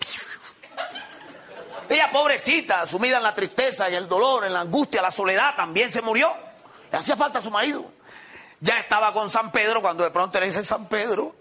[1.90, 5.92] Ella, pobrecita, sumida en la tristeza, en el dolor, en la angustia, la soledad, también
[5.92, 6.32] se murió.
[6.92, 7.86] Le hacía falta a su marido.
[8.60, 11.36] Ya estaba con San Pedro cuando de pronto le dice San Pedro.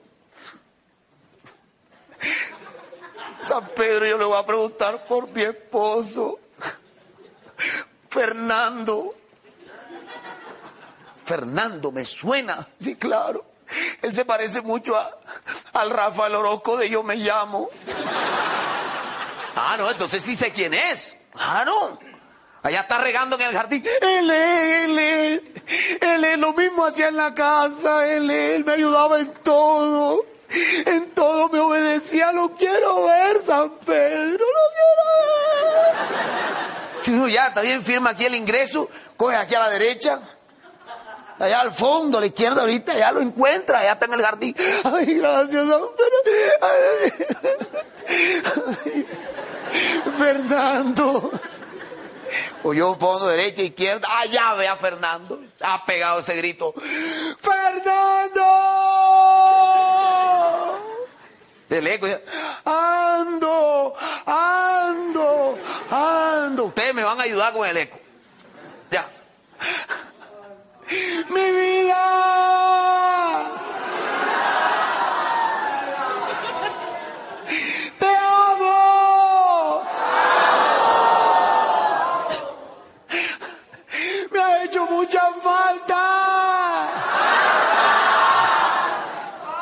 [3.43, 6.39] San Pedro, yo le voy a preguntar por mi esposo.
[8.09, 9.15] Fernando.
[11.27, 12.67] Fernando, me suena.
[12.79, 13.45] Sí, claro.
[14.01, 15.11] Él se parece mucho a,
[15.73, 17.69] al Rafael Orozco de Yo Me Llamo.
[19.57, 21.17] Ah, no, entonces sí sé quién es.
[21.33, 21.99] Claro.
[22.63, 23.85] Allá está regando en el jardín.
[24.03, 24.85] Él es,
[26.01, 26.25] él.
[26.25, 28.07] Él lo mismo hacía en la casa.
[28.07, 30.25] Él él me ayudaba en todo.
[30.49, 32.33] En todo me obedecía.
[32.33, 34.45] Lo quiero ver, San Pedro.
[34.45, 35.03] Lo quiero
[35.75, 37.03] ver.
[37.03, 38.89] Si no, ya, está bien, firma aquí el ingreso.
[39.17, 40.21] Coge aquí a la derecha.
[41.39, 44.57] Allá al fondo, a la izquierda ahorita, ya lo encuentra, allá está en el jardín.
[44.85, 45.67] Ay, gracias.
[46.63, 47.13] Ay.
[50.19, 51.31] Fernando.
[52.63, 54.09] O yo fondo, derecha, izquierda.
[54.19, 55.41] Allá ve a Fernando.
[55.61, 56.75] Ha pegado ese grito.
[57.39, 58.43] ¡Fernando!
[61.69, 62.07] El eco.
[62.07, 62.21] ya,
[62.65, 65.59] Ando, ando,
[65.91, 66.65] ando.
[66.65, 68.01] Ustedes me van a ayudar con el eco.
[68.91, 69.07] Ya.
[70.89, 72.05] Mi vida.
[77.99, 79.83] Te amo.
[84.31, 86.03] Me ha hecho mucha falta.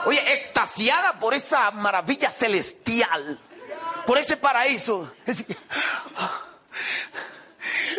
[0.07, 3.39] Oye, extasiada por esa maravilla celestial,
[4.07, 5.11] por ese paraíso.
[5.27, 5.45] Es-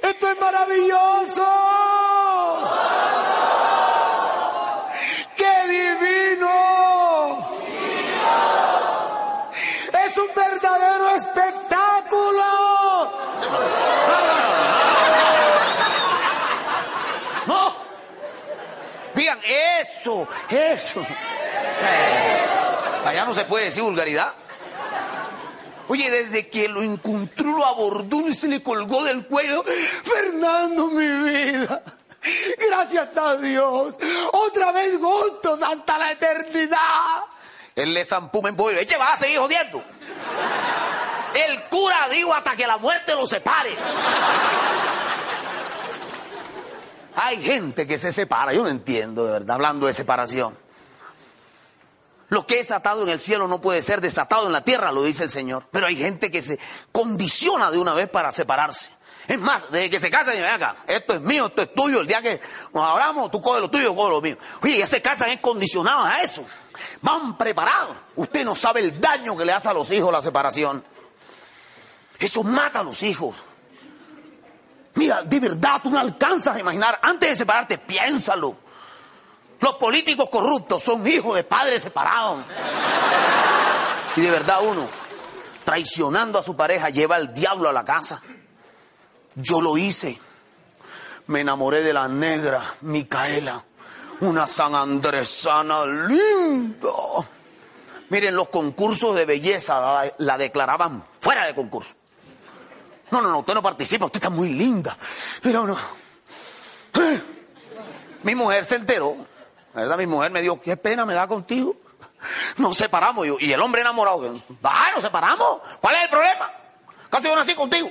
[0.04, 1.48] Esto es maravilloso.
[5.36, 6.50] ¡Qué divino!
[10.06, 12.44] Es un verdadero espectáculo.
[17.48, 17.76] No.
[19.16, 19.40] Digan
[20.06, 21.06] eso, eso.
[23.06, 24.34] Allá no se puede decir vulgaridad.
[25.88, 29.64] Oye, desde que lo encontró, lo abordó y se le colgó del cuello.
[29.64, 31.82] Fernando, mi vida.
[32.70, 33.96] Gracias a Dios.
[34.32, 37.24] Otra vez juntos hasta la eternidad.
[37.76, 38.78] Él le zampó en pollo.
[38.78, 39.84] Eche, va a seguir jodiendo.
[41.34, 43.76] El cura dijo hasta que la muerte lo separe.
[47.16, 48.54] Hay gente que se separa.
[48.54, 50.58] Yo no entiendo, de verdad, hablando de separación.
[52.30, 55.04] Lo que es atado en el cielo no puede ser desatado en la tierra, lo
[55.04, 55.68] dice el Señor.
[55.72, 56.60] Pero hay gente que se
[56.92, 58.92] condiciona de una vez para separarse.
[59.28, 62.08] Es más, desde que se casan ven acá, esto es mío, esto es tuyo, el
[62.08, 62.40] día que
[62.74, 64.38] nos hablamos, tú coges lo tuyo, yo cojo lo mío.
[64.62, 66.46] Oye, ya se casan es condicionados a eso.
[67.02, 67.96] Van preparados.
[68.16, 70.84] Usted no sabe el daño que le hace a los hijos la separación.
[72.20, 73.44] Eso mata a los hijos.
[74.96, 78.56] Mira, de verdad tú no alcanzas a imaginar, antes de separarte, piénsalo.
[79.60, 82.40] Los políticos corruptos son hijos de padres separados.
[84.16, 84.88] Y de verdad uno,
[85.64, 88.22] traicionando a su pareja, lleva al diablo a la casa.
[89.36, 90.20] Yo lo hice.
[91.28, 93.64] Me enamoré de la negra Micaela,
[94.22, 96.90] una san andresana linda.
[98.10, 101.96] Miren, los concursos de belleza la, la declaraban fuera de concurso.
[103.16, 104.98] No, no, no, usted no participa, usted está muy linda.
[105.42, 105.78] Pero no.
[108.24, 109.16] Mi mujer se enteró,
[109.74, 109.98] ¿verdad?
[109.98, 111.78] Mi mujer me dijo, qué pena me da contigo.
[112.58, 113.26] Nos separamos.
[113.26, 115.62] Yo- y el hombre enamorado, ah, nos separamos.
[115.80, 116.52] ¿Cuál es el problema?
[117.10, 117.90] Casi yo nací contigo.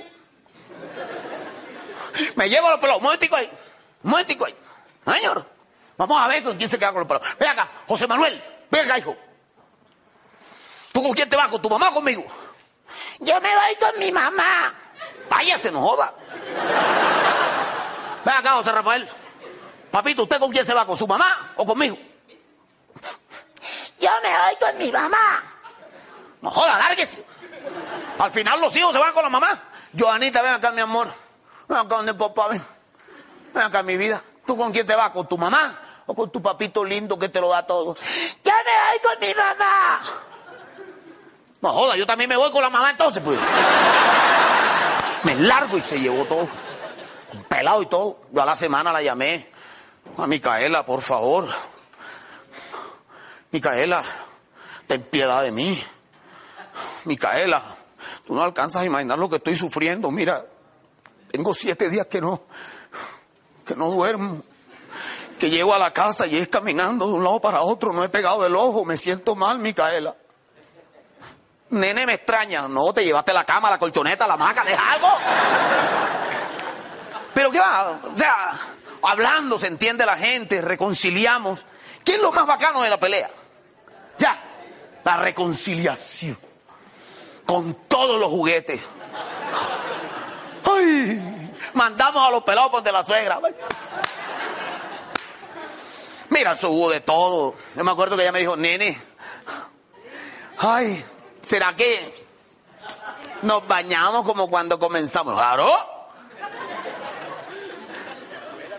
[2.35, 2.97] Me llevo los pelos.
[2.97, 3.49] Un momentico ahí.
[4.03, 4.55] Un momentico ahí.
[5.07, 5.43] Señor,
[5.97, 7.23] vamos a ver con quién se queda con los pelos.
[7.39, 8.43] Ven acá, José Manuel.
[8.69, 9.17] Ven acá, hijo.
[10.91, 11.49] ¿Tú con quién te vas?
[11.49, 12.23] ¿Con tu mamá o conmigo?
[13.21, 14.81] Yo me voy con mi mamá.
[15.29, 16.13] Váyase, no joda.
[18.23, 19.07] Ven acá, José Rafael.
[19.91, 20.85] Papito, ¿usted con quién se va?
[20.85, 21.97] ¿Con su mamá o conmigo?
[23.99, 25.43] Yo me voy con mi mamá.
[26.41, 27.25] No joda, lárguese.
[28.19, 29.63] Al final los hijos se van con la mamá.
[29.97, 31.13] Joanita, ven acá, mi amor.
[31.67, 32.63] Ven acá donde papá, ven.
[33.53, 34.21] Ven acá, mi vida.
[34.45, 35.09] ¿Tú con quién te vas?
[35.11, 37.95] ¿Con tu mamá o con tu papito lindo que te lo da todo?
[37.95, 40.01] Yo me voy con mi mamá.
[41.61, 43.39] No joda, yo también me voy con la mamá entonces, pues.
[45.25, 46.47] Me largo y se llevó todo.
[47.49, 48.19] Pelado y todo.
[48.31, 49.49] Yo a la semana la llamé.
[50.17, 51.47] A Micaela, por favor.
[53.49, 54.03] Micaela,
[54.85, 55.83] ten piedad de mí.
[57.05, 57.59] Micaela,
[58.27, 60.11] tú no alcanzas a imaginar lo que estoy sufriendo.
[60.11, 60.45] Mira,
[61.31, 62.43] tengo siete días que no,
[63.65, 64.43] que no duermo.
[65.39, 67.91] Que llego a la casa y es caminando de un lado para otro.
[67.93, 68.85] No he pegado el ojo.
[68.85, 70.15] Me siento mal, Micaela.
[71.75, 72.67] Nene, me extraña.
[72.69, 75.09] No, te llevaste la cama, la colchoneta, la maca, deja algo.
[77.33, 78.51] Pero qué va, o sea,
[79.01, 81.65] hablando se entiende la gente, reconciliamos.
[82.03, 83.29] ¿Qué es lo más bacano de la pelea?
[84.17, 84.39] Ya,
[85.03, 86.39] la reconciliación.
[87.45, 88.81] Con todos los juguetes.
[90.63, 93.39] Ay, mandamos a los pelados de la suegra.
[96.29, 97.55] Mira, eso hubo de todo.
[97.75, 98.99] Yo me acuerdo que ella me dijo, nene,
[100.57, 101.05] ay,
[101.45, 102.27] ¿será que
[103.43, 105.35] nos bañamos como cuando comenzamos?
[105.35, 105.69] Claro.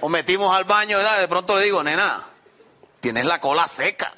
[0.01, 1.19] O metimos al baño, ¿verdad?
[1.21, 2.23] De pronto le digo, nena,
[3.01, 4.13] tienes la cola seca.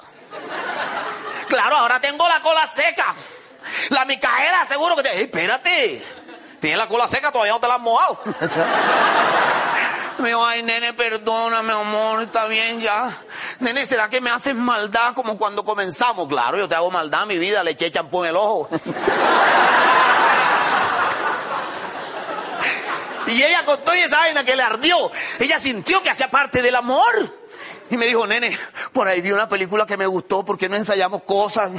[1.47, 3.15] Claro, ahora tengo la cola seca.
[3.89, 5.15] La Micaela, seguro que te...
[5.15, 6.03] Ey, espérate.
[6.59, 8.21] Tienes la cola seca, todavía no te la has mojado.
[10.19, 13.15] Me dijo, ay, nene, perdóname, amor, está bien ya.
[13.59, 16.27] Nene, ¿será que me haces maldad como cuando comenzamos?
[16.27, 18.67] Claro, yo te hago maldad, mi vida, le eché champú en el ojo.
[23.27, 25.09] y ella con toda esa vaina que le ardió,
[25.39, 27.39] ella sintió que hacía parte del amor.
[27.89, 28.59] Y me dijo, nene,
[28.91, 31.71] por ahí vi una película que me gustó, ¿por qué no ensayamos cosas?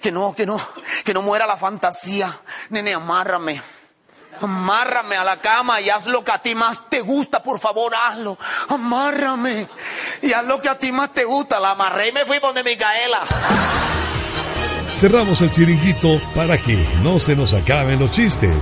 [0.00, 0.64] Que no, que no,
[1.04, 2.40] que no muera la fantasía.
[2.70, 3.60] Nene, amárrame.
[4.40, 7.94] Amárrame a la cama y haz lo que a ti más te gusta, por favor,
[7.94, 8.38] hazlo.
[8.68, 9.68] Amárrame
[10.22, 11.60] y haz lo que a ti más te gusta.
[11.60, 13.22] La amarré y me fui donde Micaela.
[14.90, 18.56] Cerramos el chiringuito para que no se nos acaben los chistes.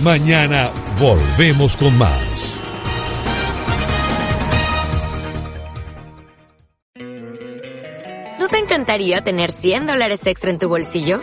[0.00, 2.58] Mañana volvemos con más.
[8.38, 11.22] ¿No te encantaría tener 100 dólares extra en tu bolsillo?